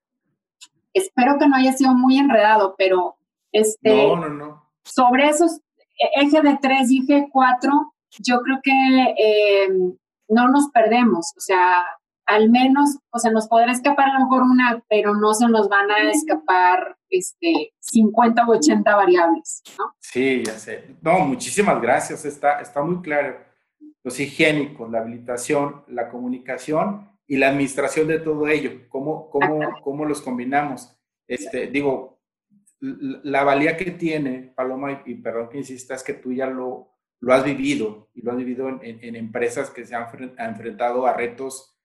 [0.94, 3.18] Espero que no haya sido muy enredado, pero
[3.52, 4.72] este, no, no, no.
[4.84, 5.62] sobre esos
[5.98, 9.70] e, eje de tres y eje cuatro, yo creo que eh,
[10.30, 11.34] no nos perdemos.
[11.36, 11.84] O sea,
[12.26, 15.70] al menos, o sea, nos podrá escapar a lo mejor una, pero no se nos
[15.70, 19.96] van a escapar este, 50 o 80 variables, ¿no?
[20.00, 20.96] Sí, ya sé.
[21.02, 23.47] No, muchísimas gracias, está, está muy claro.
[24.08, 30.06] Los higiénicos, la habilitación, la comunicación y la administración de todo ello, cómo, cómo, cómo
[30.06, 30.98] los combinamos.
[31.28, 32.22] Este, digo,
[32.80, 37.34] la valía que tiene, Paloma, y, perdón que insista, es que tú ya lo, lo
[37.34, 41.78] has vivido y lo has vivido en, en empresas que se han enfrentado a retos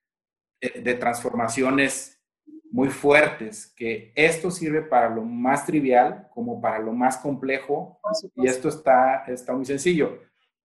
[0.61, 2.23] de transformaciones
[2.71, 7.99] muy fuertes, que esto sirve para lo más trivial como para lo más complejo
[8.37, 10.21] y esto está, está muy sencillo.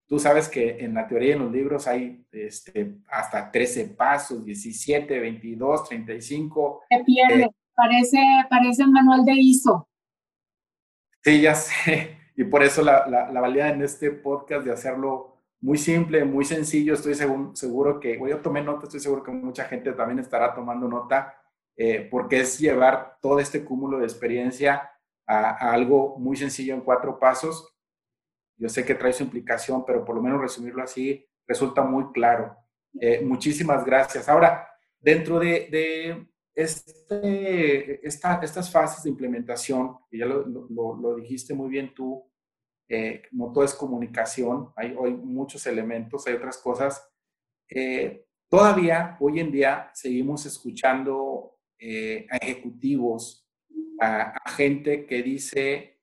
[0.09, 5.21] Tú sabes que en la teoría en los libros hay este, hasta 13 pasos, 17,
[5.21, 6.85] 22, 35.
[6.89, 8.19] Se pierde, eh, parece,
[8.51, 9.89] parece el manual de ISO.
[11.23, 12.17] Sí, ya sé.
[12.37, 16.45] Y por eso la, la, la valía en este podcast de hacerlo muy simple, muy
[16.45, 16.95] sencillo.
[16.95, 21.35] Estoy seguro, que, yo tomé nota, estoy seguro que mucha gente también estará tomando nota,
[21.77, 24.91] eh, porque es llevar todo este cúmulo de experiencia
[25.27, 27.75] a, algo muy sencillo en cuatro pasos.
[28.59, 32.57] Yo sé que trae su implicación, pero por lo menos resumirlo así resulta muy claro.
[33.01, 34.29] Eh, muchísimas gracias.
[34.29, 34.69] Ahora,
[35.01, 42.29] dentro de, este, estas fases de implementación, que ya lo, lo dijiste muy bien tú,
[42.91, 47.07] eh, no todo es comunicación, hay, hay, muchos elementos, hay otras cosas.
[47.69, 53.47] Eh, todavía, hoy en día, seguimos escuchando eh, a ejecutivos,
[54.01, 56.01] a, gente que dice,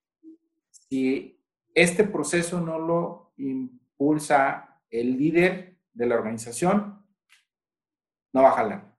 [0.70, 1.35] si
[1.76, 7.06] este proceso no lo impulsa el líder de la organización,
[8.34, 8.98] no va a jalar,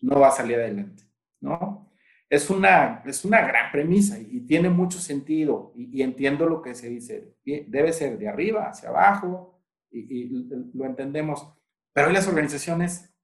[0.00, 1.04] no va a salir adelante,
[1.40, 1.92] ¿no?
[2.32, 6.88] es una, es una gran premisa y, tiene mucho sentido y, entiendo lo que se
[6.88, 7.36] dice.
[7.44, 10.30] Debe ser de arriba hacia abajo y,
[10.72, 11.46] lo entendemos.
[11.92, 13.14] Pero hoy las organizaciones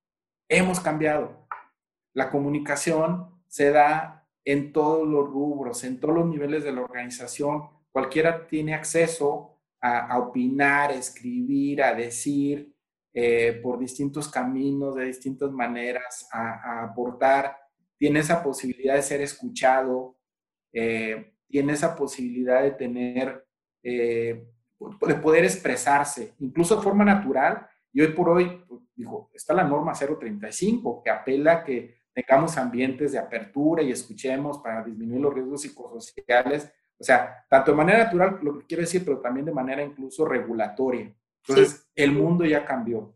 [0.46, 1.48] hemos cambiado.
[2.12, 7.62] La comunicación se da en todos los rubros, en todos los niveles de la organización.
[7.98, 12.72] Cualquiera tiene acceso a, opinar, a escribir, a decir
[13.12, 17.56] eh, por distintos caminos, de distintas maneras, a, aportar.
[17.98, 20.16] Tiene esa posibilidad de ser escuchado,
[20.72, 23.44] eh, tiene esa posibilidad de tener,
[23.82, 24.46] eh,
[24.78, 27.66] de poder expresarse, incluso de forma natural.
[27.92, 32.56] Y hoy por hoy, pues, dijo, está la norma 035, que apela a que tengamos
[32.58, 38.04] ambientes de apertura y escuchemos para disminuir los riesgos psicosociales o sea, tanto de manera
[38.04, 41.14] natural, lo que quiero decir, pero también de manera incluso regulatoria.
[41.46, 43.14] Entonces, el mundo ya cambió.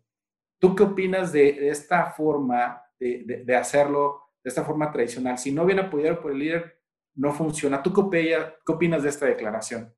[0.58, 5.36] ¿Tú qué opinas de, esta forma de, de, hacerlo, de esta forma tradicional?
[5.36, 6.80] Si no viene apoyado por el líder,
[7.14, 7.82] no funciona.
[7.82, 9.92] ¿Tú qué, qué opinas de esta declaración?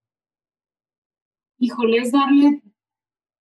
[1.59, 2.63] Híjole, es darle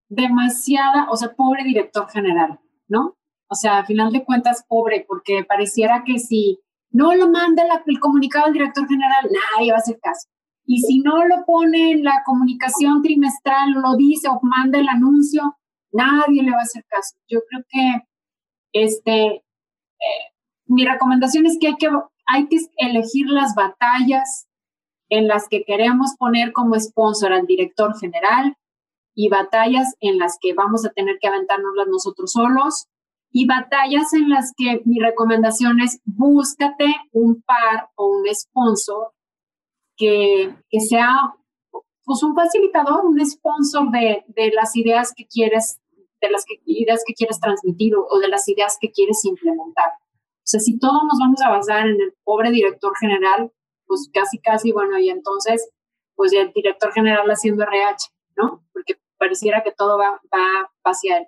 [0.08, 3.16] demasiada, o sea, pobre director general, ¿no?
[3.48, 6.61] O sea, a final de cuentas, pobre, porque pareciera que si
[6.92, 10.28] no lo manda el comunicado al director general, nadie va a hacer caso.
[10.64, 15.56] Y si no lo pone en la comunicación trimestral, lo dice o manda el anuncio,
[15.90, 17.16] nadie le va a hacer caso.
[17.28, 18.08] Yo creo que
[18.72, 19.42] este, eh,
[20.66, 21.88] mi recomendación es que hay, que
[22.26, 24.46] hay que elegir las batallas
[25.08, 28.56] en las que queremos poner como sponsor al director general
[29.14, 32.86] y batallas en las que vamos a tener que aventárnoslas nosotros solos
[33.32, 39.12] y batallas en las que mi recomendación es búscate un par o un sponsor
[39.96, 41.34] que, que sea
[42.04, 45.80] pues un facilitador, un sponsor de, de, las ideas que quieres,
[46.20, 49.90] de las que, ideas que quieres transmitir o, de las ideas que quieres implementar.
[49.90, 53.52] O sea, si todos nos vamos a basar en el pobre director general,
[53.86, 55.70] pues casi, casi, bueno, y entonces,
[56.16, 58.64] pues el director general haciendo RH, ¿no?
[58.72, 61.26] Porque pareciera que todo va, va hacia él.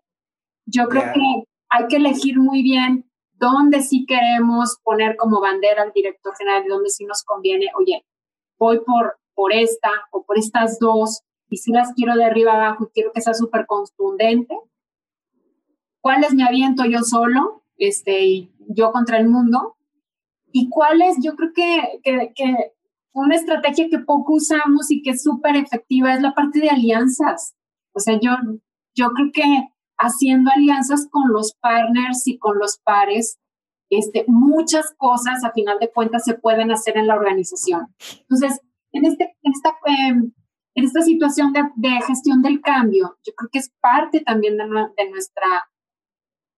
[0.67, 5.93] Yo creo que hay que elegir muy bien dónde sí queremos poner como bandera al
[5.93, 8.05] director general y dónde sí nos conviene, oye,
[8.59, 12.85] voy por, por esta o por estas dos y si las quiero de arriba abajo
[12.85, 14.57] y quiero que sea súper contundente.
[16.01, 19.77] ¿Cuáles me aviento yo solo, este, yo contra el mundo?
[20.53, 21.17] ¿Y cuáles?
[21.21, 22.73] Yo creo que, que, que
[23.13, 27.57] una estrategia que poco usamos y que es súper efectiva es la parte de alianzas.
[27.93, 28.31] O sea, yo,
[28.95, 33.39] yo creo que haciendo alianzas con los partners y con los pares,
[33.91, 37.95] este, muchas cosas a final de cuentas se pueden hacer en la organización.
[38.21, 38.61] Entonces,
[38.93, 40.33] en, este, en, esta, em,
[40.75, 45.11] en esta situación de, gestión del cambio, yo creo que es parte también de, de,
[45.11, 45.71] nuestra,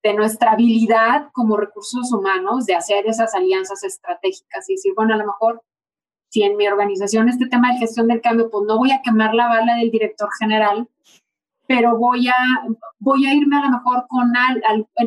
[0.02, 5.18] de nuestra habilidad como recursos humanos de hacer esas alianzas estratégicas y decir, bueno, a
[5.18, 5.62] lo mejor
[6.28, 9.34] si en mi organización este tema de gestión del cambio, pues no voy a quemar
[9.34, 10.88] la bala del director general,
[11.68, 12.34] pero voy a,
[12.98, 14.32] voy a irme a lo mejor con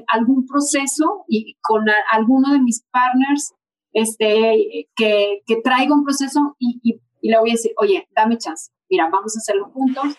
[0.07, 3.53] algún proceso y con alguno de mis partners
[3.93, 8.71] este, que, que traiga un proceso y, y, le voy a decir, oye, dame chance,
[8.89, 10.15] mira, vamos a hacerlo juntos.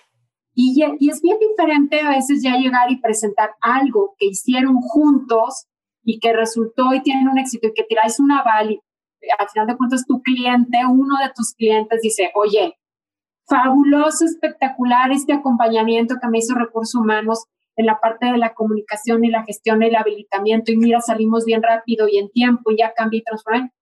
[0.55, 5.67] Y, y es bien diferente a veces ya llegar y presentar algo que hicieron juntos
[6.03, 8.81] y que resultó y tienen un éxito y que tiráis una aval y
[9.39, 12.77] al final de cuentas tu cliente, uno de tus clientes dice, oye,
[13.51, 19.25] fabuloso, espectacular este acompañamiento que me hizo Recursos Humanos en la parte de la comunicación
[19.25, 22.79] y la gestión y el habilitamiento y mira, salimos bien rápido y en tiempo y
[22.79, 23.73] ya cambié y transformé.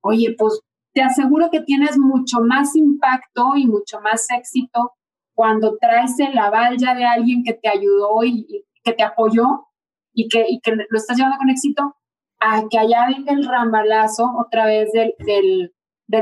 [0.00, 0.60] Oye, pues
[0.92, 4.92] te aseguro que tienes mucho más impacto y mucho más éxito
[5.34, 9.66] cuando traes el aval ya de alguien que te ayudó y, que te apoyó
[10.12, 11.96] y que, lo estás llevando con éxito,
[12.38, 15.72] a que allá venga el rambalazo otra vez del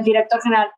[0.04, 0.70] director general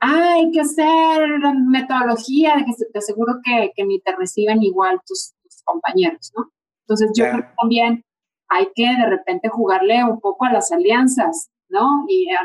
[0.00, 1.28] hay que hacer
[1.66, 6.50] metodología, de que te aseguro que, que ni te reciben igual tus, compañeros, ¿no?
[6.84, 8.04] Entonces yo creo que también
[8.48, 12.06] hay que de repente jugarle un poco a las alianzas, ¿no?
[12.08, 12.40] Y a,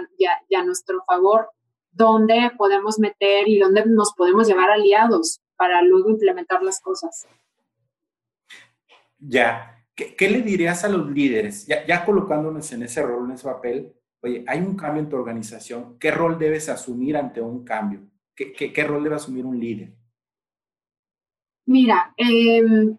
[0.59, 1.49] a nuestro favor,
[1.91, 7.25] dónde podemos meter y dónde nos podemos llevar aliados para luego implementar las cosas.
[9.17, 11.65] Ya, ¿qué, qué le dirías a los líderes?
[11.65, 13.95] Ya, ya colocándonos en ese rol, en ese papel,
[14.25, 18.01] oye, hay un cambio en tu organización, ¿qué rol debes asumir ante un cambio?
[18.35, 19.95] ¿Qué, rol debe asumir un líder?
[21.67, 22.97] Mira, em,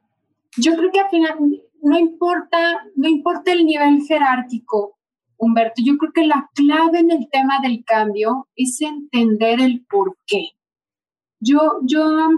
[0.56, 1.36] yo creo que al final
[1.82, 4.96] no importa, no importa el nivel jerárquico,
[5.38, 10.16] Humberto, yo creo que la clave en el tema del cambio es entender el por
[10.26, 10.52] qué.
[11.40, 12.30] Yo, yo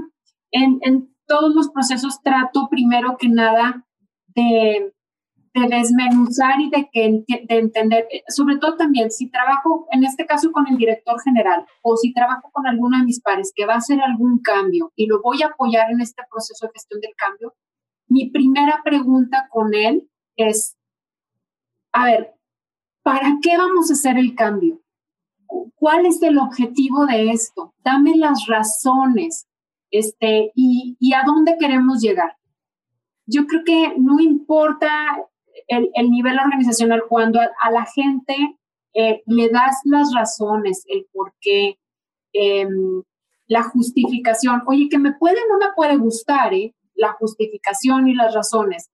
[0.51, 3.87] en, en todos los procesos trato primero que nada
[4.35, 4.93] de
[5.55, 10.27] de desmenuzar y de, que, de entender, eh, sobre todo también si trabajo, en este
[10.27, 13.75] caso con el director general, o si trabajo con alguno de mis pares que va
[13.75, 17.15] a hacer algún cambio y lo voy a apoyar en este proceso de gestión del
[17.17, 17.55] cambio,
[18.09, 20.77] mi primera pregunta con él es,
[21.93, 22.35] a ver,
[23.03, 24.81] ¿para qué vamos a hacer el cambio?
[25.79, 27.75] ¿cuál es el objetivo de esto?
[27.85, 29.47] Dame las razones
[29.91, 32.37] este, y, y a dónde queremos llegar.
[33.27, 34.89] Yo creo que no importa
[35.69, 38.35] el, el nivel organizacional cuando a, la gente
[38.95, 41.79] eh, le das las razones, el por qué,
[42.33, 43.03] em,
[43.47, 44.63] la justificación.
[44.67, 46.75] Oye, que me puede no me puede gustar, ¿eh?
[46.95, 48.91] la justificación y las razones,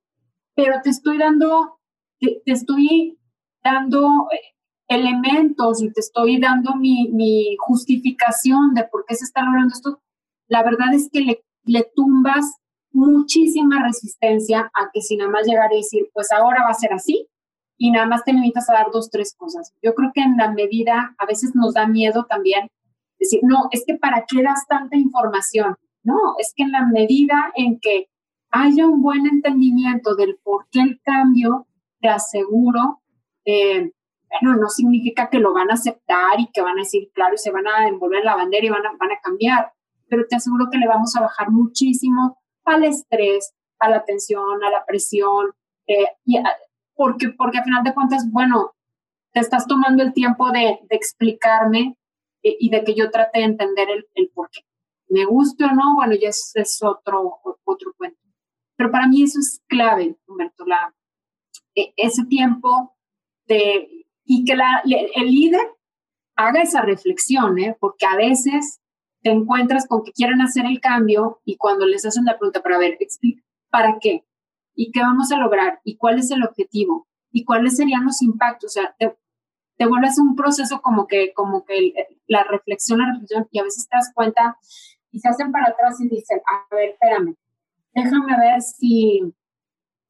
[0.54, 1.78] pero te estoy dando,
[2.20, 3.18] te, estoy
[3.62, 4.54] dando eh,
[4.88, 10.02] elementos y te estoy dando mi, mi, justificación de por qué se está logrando esto,
[10.48, 12.58] la verdad es que le, le tumbas
[12.94, 16.92] muchísima resistencia a que si nada más llegar y decir, pues ahora va a ser
[16.92, 17.28] así,
[17.76, 19.72] y nada más te limitas a dar dos, tres cosas.
[19.82, 22.68] Yo creo que en la medida, a veces nos da miedo también
[23.18, 25.76] decir, no, es que para qué das tanta información.
[26.02, 28.08] No, es que en la medida en que
[28.50, 31.66] haya un buen entendimiento del por qué el cambio,
[32.00, 33.00] te aseguro,
[33.44, 33.90] eh,
[34.42, 37.38] bueno, no significa que lo van a aceptar y que van a decir, claro, y
[37.38, 39.72] se van a envolver la bandera y van a, van a cambiar,
[40.08, 44.70] pero te aseguro que le vamos a bajar muchísimo al estrés, a la tensión, a
[44.70, 45.52] la presión,
[45.86, 46.38] eh, y
[46.94, 48.72] porque, porque al final de cuentas, bueno,
[49.32, 51.96] te estás tomando el tiempo de, de explicarme
[52.42, 54.60] eh, y de que yo trate de entender el, el por qué.
[55.08, 58.18] Me guste o no, bueno, ya es, es otro, otro cuento.
[58.76, 60.94] Pero para mí eso es clave, Humberto, la,
[61.74, 62.96] e, ese tiempo
[63.46, 65.66] de, y que la, el líder
[66.36, 67.76] haga esa reflexión, ¿eh?
[67.78, 68.80] porque a veces
[69.24, 72.76] te encuentras con que quieren hacer el cambio y cuando les hacen la pregunta, para
[72.76, 74.22] ver, explica, ¿para qué?
[74.74, 75.80] ¿Y qué vamos a lograr?
[75.82, 77.08] ¿Y cuál es el objetivo?
[77.32, 78.72] ¿Y cuáles serían los impactos?
[78.72, 79.16] O sea, te,
[79.78, 81.94] te vuelves un proceso como que, como que
[82.26, 84.58] la reflexión, la reflexión, y a veces te das cuenta
[85.10, 87.34] y se hacen para atrás y dicen, a ver, espérame,
[87.94, 89.22] déjame ver si,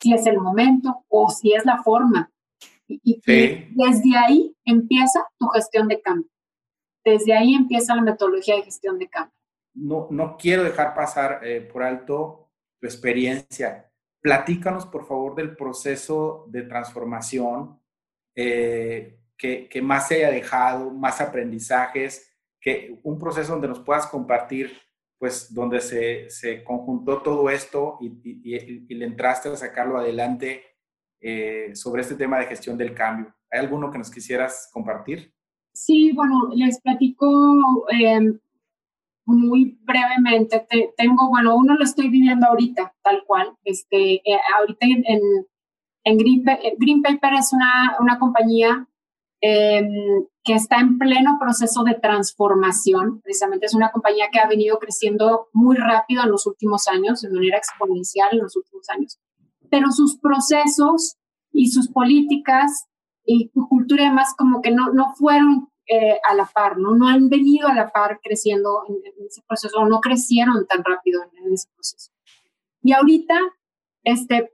[0.01, 2.33] si es el momento o si es la forma.
[2.89, 3.21] Y, y
[3.77, 6.34] desde ahí empieza tu gestión de cambio.
[7.05, 9.35] Desde ahí empieza la metodología de gestión de cambio.
[9.75, 12.49] No, no quiero dejar pasar eh, por alto
[12.81, 13.91] tu experiencia.
[14.21, 17.79] Platícanos, por favor, del proceso de transformación
[18.35, 24.73] eh, que, más se haya dejado, más aprendizajes, que un proceso donde nos puedas compartir,
[25.19, 30.63] pues, donde se, se conjuntó todo esto y, le entraste a sacarlo adelante
[31.21, 33.35] eh, sobre este tema de gestión del cambio.
[33.51, 35.34] ¿Hay alguno que nos quisieras compartir?
[35.75, 38.21] Sí, bueno, les platico eh,
[39.27, 40.65] muy brevemente.
[40.71, 43.53] Te, tengo, bueno, uno lo estoy viviendo ahorita, tal cual.
[43.65, 45.05] Este, eh, ahorita en,
[46.05, 46.45] en Green,
[46.79, 48.87] Green, Paper es una, una compañía
[49.41, 49.83] eh,
[50.45, 53.21] que está en pleno proceso de transformación.
[53.23, 57.31] Precisamente es una compañía que ha venido creciendo muy rápido en los últimos años, de
[57.31, 59.19] manera exponencial en los últimos años.
[59.71, 61.17] Pero sus procesos
[61.51, 62.87] y sus políticas
[63.25, 66.95] y cultura y demás como que no, no fueron eh, a la par, ¿no?
[66.95, 71.23] No han venido a la par creciendo en, en ese proceso, no crecieron tan rápido
[71.23, 72.11] en, en, ese proceso.
[72.83, 73.35] Y ahorita
[74.03, 74.53] este,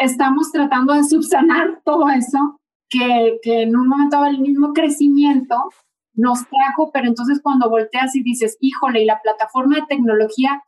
[0.00, 5.56] estamos tratando de subsanar todo eso, que, que en un momento el mismo crecimiento
[6.14, 10.62] nos trajo, pero entonces cuando volteas y dices, híjole, y la plataforma de tecnología,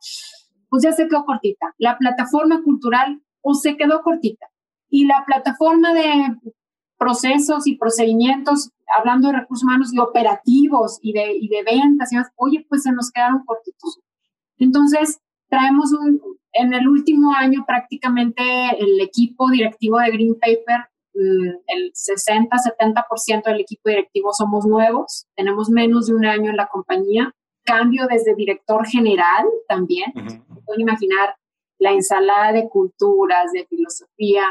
[0.69, 1.73] pues ya se quedó cortita.
[1.77, 4.47] La plataforma cultural, pues se quedó cortita.
[4.89, 6.37] Y la plataforma de
[6.97, 12.17] procesos y procedimientos, hablando de recursos humanos y operativos y de, y de ventas, y
[12.35, 13.99] oye, pues se nos quedaron cortitos.
[14.57, 15.19] Entonces,
[15.49, 16.21] traemos un,
[16.53, 18.43] en el último año prácticamente
[18.79, 25.69] el equipo directivo de Green Paper, mm, el 60-70% del equipo directivo somos nuevos, tenemos
[25.69, 27.33] menos de un año en la compañía,
[27.63, 30.65] cambio desde director general también, uh -huh.
[30.65, 31.35] pueden imaginar
[31.79, 34.43] la ensalada de culturas, de filosofía.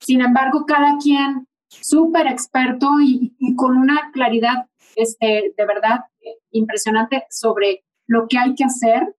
[0.00, 7.24] Sin embargo, cada quien súper experto y, con una claridad este, de verdad eh, impresionante
[7.30, 9.14] sobre lo que hay que hacer,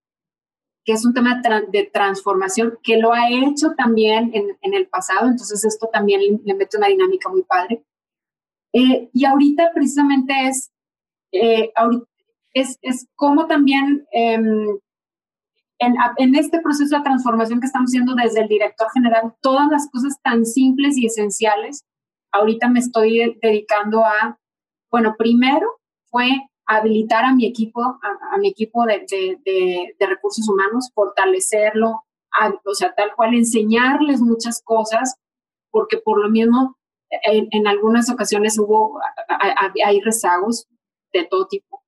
[0.86, 4.74] que es un tema de, tra de transformación, que lo ha hecho también en, en,
[4.74, 7.84] el pasado, entonces esto también le, le mete una dinámica muy padre.
[8.74, 10.72] Eh, y ahorita precisamente es,
[11.32, 11.72] eh,
[12.54, 14.34] es, es como también eh,
[15.80, 19.90] en, en, este proceso de transformación que estamos haciendo desde el director general, todas las
[19.90, 21.86] cosas tan simples y esenciales
[22.38, 24.40] ahorita me estoy dedicando a,
[24.92, 25.68] bueno, primero
[26.06, 26.30] fue
[26.66, 27.98] habilitar a mi equipo, a,
[28.34, 32.04] a mi equipo de, de, de, de, recursos humanos, fortalecerlo,
[32.40, 35.16] a, o sea, tal cual enseñarles muchas cosas,
[35.72, 36.78] porque por lo mismo
[37.10, 39.00] en, en algunas ocasiones hubo,
[39.86, 40.68] hay rezagos
[41.14, 41.84] de todo tipo.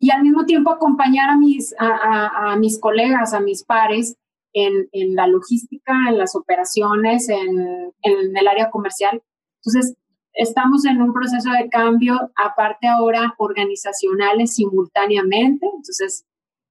[0.00, 4.16] Y al mismo tiempo acompañar a mis, a, a mis colegas, a mis pares,
[4.52, 9.22] en, en, la logística, en las operaciones, en, en el área comercial,
[9.64, 9.96] entonces,
[10.34, 16.26] estamos en un proceso de cambio, aparte ahora organizacionales simultáneamente, entonces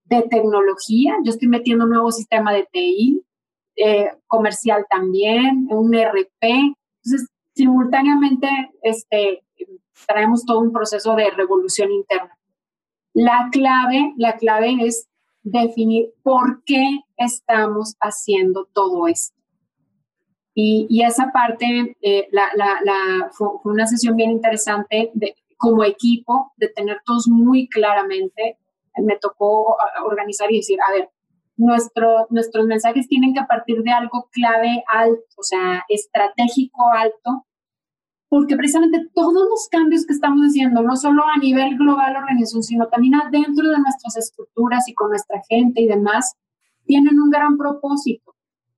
[0.05, 3.23] de tecnología, yo estoy metiendo un nuevo sistema de TI,
[3.77, 8.47] eh, comercial también, un RP, entonces simultáneamente
[8.83, 9.43] este,
[10.05, 12.37] traemos todo un proceso de revolución interna.
[13.13, 15.07] La clave, la clave es
[15.41, 19.42] definir por qué estamos haciendo todo esto.
[20.55, 22.29] Y, esa parte eh,
[23.31, 28.57] fue, una sesión bien interesante de, como equipo, de tener todos muy claramente.
[28.97, 31.09] Me tocó organizar y decir, a ver,
[31.57, 37.45] nuestro, nuestros mensajes tienen que partir de algo clave alto, o sea, estratégico alto,
[38.29, 42.87] porque precisamente todos los cambios que estamos haciendo, no solo a nivel global organización, sino
[42.87, 46.35] también adentro de nuestras estructuras y con nuestra gente y demás,
[46.85, 48.32] tienen un gran propósito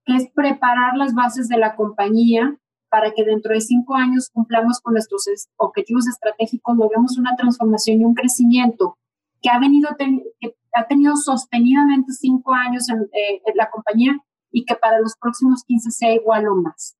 [0.05, 2.57] es preparar las bases de la compañía
[2.89, 5.25] para que dentro de cinco años cumplamos con nuestros
[5.57, 8.97] objetivos estratégicos, logremos una transformación y un crecimiento
[9.41, 14.17] que ha, venido que ha tenido sostenidamente cinco años eh, en, la compañía
[14.51, 16.95] y que para los próximos 15 sea igual o más.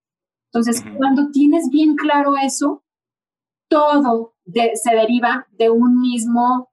[0.51, 2.83] Entonces, cuando tienes bien claro eso,
[3.69, 6.69] todo se deriva de un mismo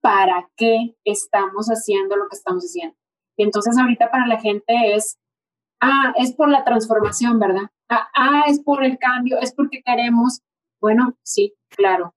[0.00, 2.96] para qué estamos haciendo lo que estamos haciendo.
[3.36, 5.18] Entonces, ahorita para la gente es
[5.82, 7.70] ah, es por la transformación, ¿verdad?
[7.88, 10.40] Ah, ah, es por el cambio, es porque queremos.
[10.80, 12.14] Bueno, sí, claro.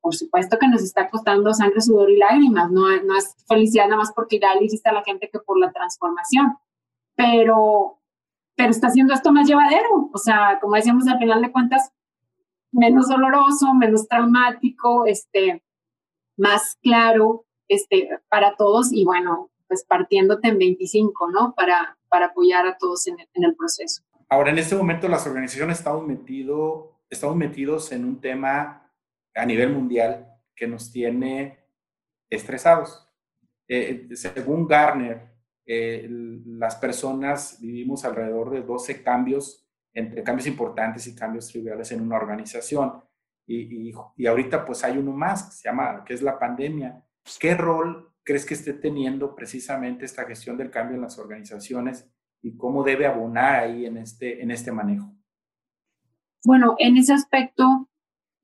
[0.00, 2.70] Por supuesto que nos está costando sangre, sudor y lágrimas.
[2.70, 5.58] No, no es felicidad nada más porque ya le hiciste a la gente que por
[5.58, 6.56] la transformación.
[7.14, 8.00] Pero,
[8.56, 10.10] pero está haciendo esto más llevadero.
[10.12, 11.92] O sea, como decíamos al final de cuentas,
[12.72, 15.62] menos doloroso, menos traumático, este,
[16.36, 21.54] más claro este, para todos y bueno, pues partiéndote en 25, ¿no?
[21.54, 24.02] Para, para apoyar a todos en el, proceso.
[24.28, 28.90] Ahora, en este momento las organizaciones estamos, metido, estamos metidos en un tema
[29.34, 31.58] a nivel mundial que nos tiene
[32.30, 33.08] estresados.
[33.68, 35.34] Eh, según Garner,
[35.66, 42.02] eh, las personas vivimos alrededor de 12 cambios, entre cambios importantes y cambios triviales en
[42.02, 43.02] una organización.
[43.46, 47.04] Y, y, y, ahorita pues hay uno más que se llama, que es la pandemia.
[47.38, 52.10] ¿Qué rol crees que esté teniendo precisamente esta gestión del cambio en las organizaciones
[52.42, 55.12] y cómo debe abonar ahí en este, en este manejo?
[56.44, 57.88] Bueno, en ese aspecto,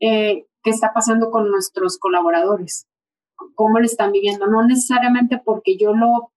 [0.01, 2.87] eh, ¿qué está pasando con nuestros colaboradores?
[3.55, 4.47] ¿Cómo lo están viviendo?
[4.47, 6.33] No necesariamente porque yo lo,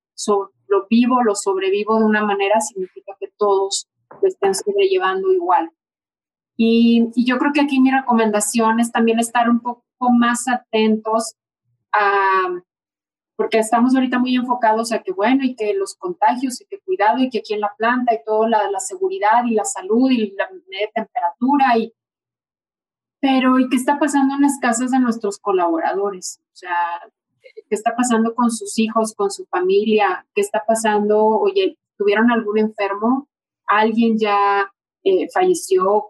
[0.68, 3.88] lo vivo, lo sobrevivo de una manera, significa que todos
[4.22, 5.72] lo estén sobrellevando igual.
[6.56, 11.36] Y, y yo creo que aquí mi recomendación es también estar un poco más atentos
[11.92, 12.62] a,
[13.36, 17.20] porque estamos ahorita muy enfocados a que, bueno, y que los contagios, y que cuidado,
[17.20, 20.48] y que aquí en la planta, y toda la, seguridad, y la salud, y la
[20.94, 21.94] temperatura, y...
[23.20, 26.42] Pero, ¿y qué está pasando en las casas de nuestros colaboradores?
[26.42, 26.76] O sea,
[27.42, 30.28] ¿qué está pasando con sus hijos, con su familia?
[30.36, 31.26] ¿Qué está pasando?
[31.26, 33.30] Oye, ¿tuvieron algún enfermo?
[33.66, 34.70] ¿Alguien ya
[35.04, 36.08] eh, falleció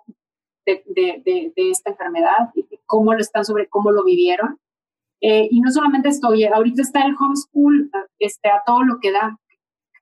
[0.66, 2.50] de, de, esta enfermedad?
[2.88, 4.60] ¿Cómo lo están sobre, cómo lo vivieron?
[5.26, 9.40] Eh, y no solamente esto, ahorita está el homeschool este, a todo lo que da.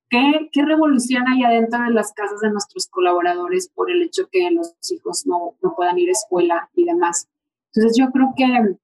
[0.09, 4.49] ¿Qué, ¿Qué, revolución hay adentro de las casas de nuestros colaboradores por el hecho que
[4.49, 7.29] los hijos no, no puedan ir a escuela y demás?
[7.67, 8.75] Entonces yo creo que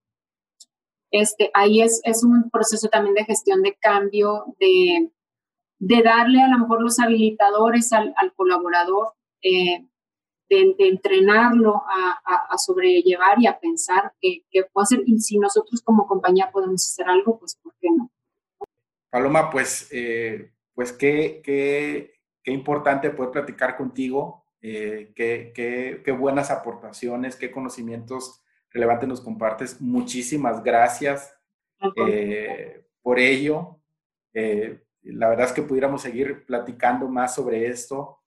[1.12, 5.12] este, ahí es, es un proceso también de gestión de cambio, de,
[5.80, 9.88] de darle a lo mejor los habilitadores al, colaborador, eh,
[10.50, 15.04] de, entrenarlo a, sobrellevar y a pensar que, puede hacer.
[15.06, 18.12] Y si nosotros como compañía podemos hacer algo, pues ¿por qué no?
[19.10, 24.44] Paloma, pues, eh, pues qué, qué, qué, importante poder platicar contigo.
[24.62, 28.42] Eh, qué, qué, qué, buenas aportaciones, qué conocimientos
[28.72, 29.80] relevantes nos compartes.
[29.80, 31.34] Muchísimas gracias
[32.08, 33.80] eh, por ello.
[34.34, 38.20] la verdad es que pudiéramos seguir platicando más sobre esto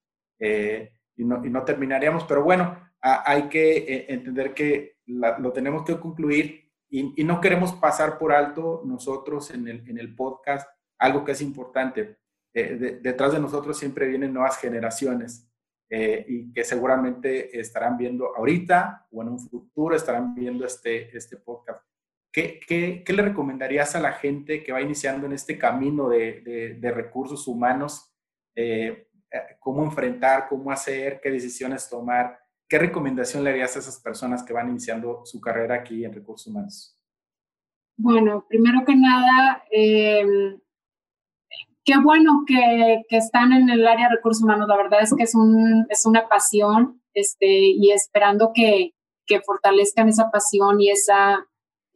[1.20, 2.24] y no, terminaríamos.
[2.24, 8.18] Pero bueno, hay que eh, entender que lo tenemos que concluir y, no queremos pasar
[8.18, 10.68] por alto nosotros en el, podcast
[10.98, 12.18] algo que es importante.
[12.52, 15.48] Eh, detrás de nosotros siempre vienen nuevas generaciones
[15.88, 21.36] eh, y que seguramente estarán viendo ahorita o en un futuro estarán viendo este, este
[21.36, 21.84] podcast.
[22.32, 26.90] ¿Qué, qué, le recomendarías a la gente que va iniciando en este camino de, de,
[26.92, 28.12] recursos humanos?
[29.58, 32.38] Cómo enfrentar, cómo hacer, qué decisiones tomar.
[32.68, 36.46] ¿Qué recomendación le harías a esas personas que van iniciando su carrera aquí en recursos
[36.46, 36.96] humanos?
[37.96, 40.60] Bueno, primero que nada, em,
[41.84, 44.68] qué bueno que, que, están en el área de recursos humanos.
[44.68, 48.94] La verdad es que es, un, es una pasión este, y esperando que,
[49.26, 51.46] que fortalezcan esa pasión y esa,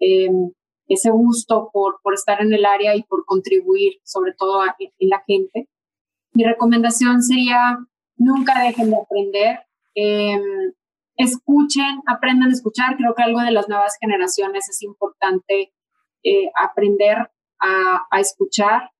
[0.00, 0.50] em,
[0.88, 5.22] ese gusto por, por estar en el área y por contribuir sobre todo en la
[5.26, 5.68] gente.
[6.34, 7.78] Mi recomendación sería
[8.16, 9.60] nunca dejen de aprender.
[9.94, 10.72] Em,
[11.16, 12.96] escuchen, aprendan a escuchar.
[12.96, 15.72] Creo que algo de las nuevas generaciones es importante
[16.24, 17.30] eh, aprender
[17.60, 18.90] a, a, escuchar,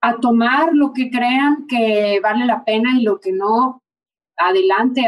[0.00, 3.82] a tomar lo que crean que vale la pena y lo que no,
[4.36, 5.02] adelante.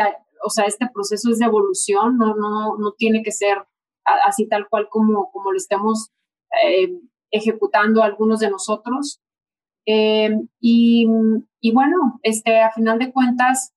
[0.44, 3.58] O sea, este proceso es de evolución, no, no, no tiene que ser
[4.26, 6.10] así tal cual como, como lo estemos
[6.64, 6.98] eh,
[7.30, 9.20] ejecutando algunos de nosotros.
[9.90, 11.06] Eh, y,
[11.62, 13.72] y, bueno, este, a final de cuentas,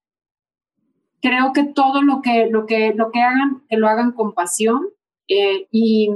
[1.22, 4.89] creo que todo lo que, lo que, lo que hagan, que lo hagan con pasión
[5.30, 6.09] eh, y,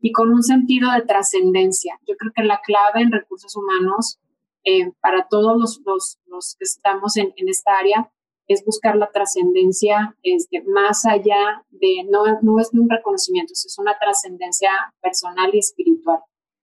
[0.00, 1.96] y, con un sentido de trascendencia.
[2.08, 4.18] Yo creo que la clave en recursos humanos
[4.64, 8.10] eh, para todos los, los, los, que estamos en, en esta área
[8.48, 13.96] es buscar la trascendencia este, más allá de, no, no es un reconocimiento, es una
[13.96, 14.70] trascendencia
[15.00, 16.18] personal y espiritual.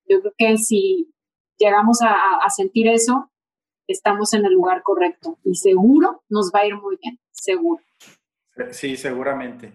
[0.05, 1.12] Yo creo que si
[1.63, 2.13] llegamos a,
[2.45, 3.31] a sentir eso,
[3.87, 7.83] estamos en el lugar correcto y seguro nos va a ir muy bien seguro.
[8.71, 9.73] Sí, seguramente.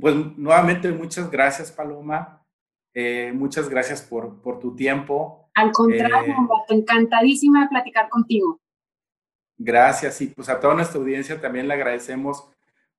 [0.00, 2.44] Pues nuevamente muchas gracias, Paloma.
[2.94, 5.50] Eh, muchas gracias por, por, tu tiempo.
[5.54, 8.60] Al contrario, eh, encantadísima de platicar contigo.
[9.56, 12.50] Gracias y pues a toda nuestra audiencia también le agradecemos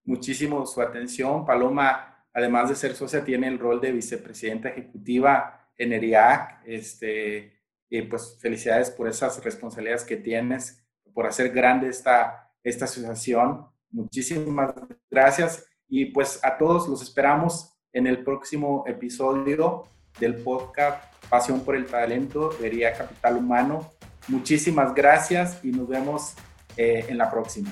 [0.03, 1.45] muchísimo su atención.
[1.45, 6.61] Paloma, además de ser socia, tiene el rol de vicepresidenta ejecutiva en ERIAC.
[6.65, 7.52] Este,
[7.93, 10.83] y pues felicidades por esas responsabilidades que tienes,
[11.13, 13.67] por hacer grande esta, esta asociación.
[13.91, 14.73] Muchísimas
[15.11, 19.83] gracias y pues a todos los esperamos en el próximo episodio
[20.19, 23.91] del podcast Pasión por el Talento, Vería Capital Humano.
[24.27, 26.33] Muchísimas gracias y nos vemos
[26.75, 27.71] eh, en la próxima.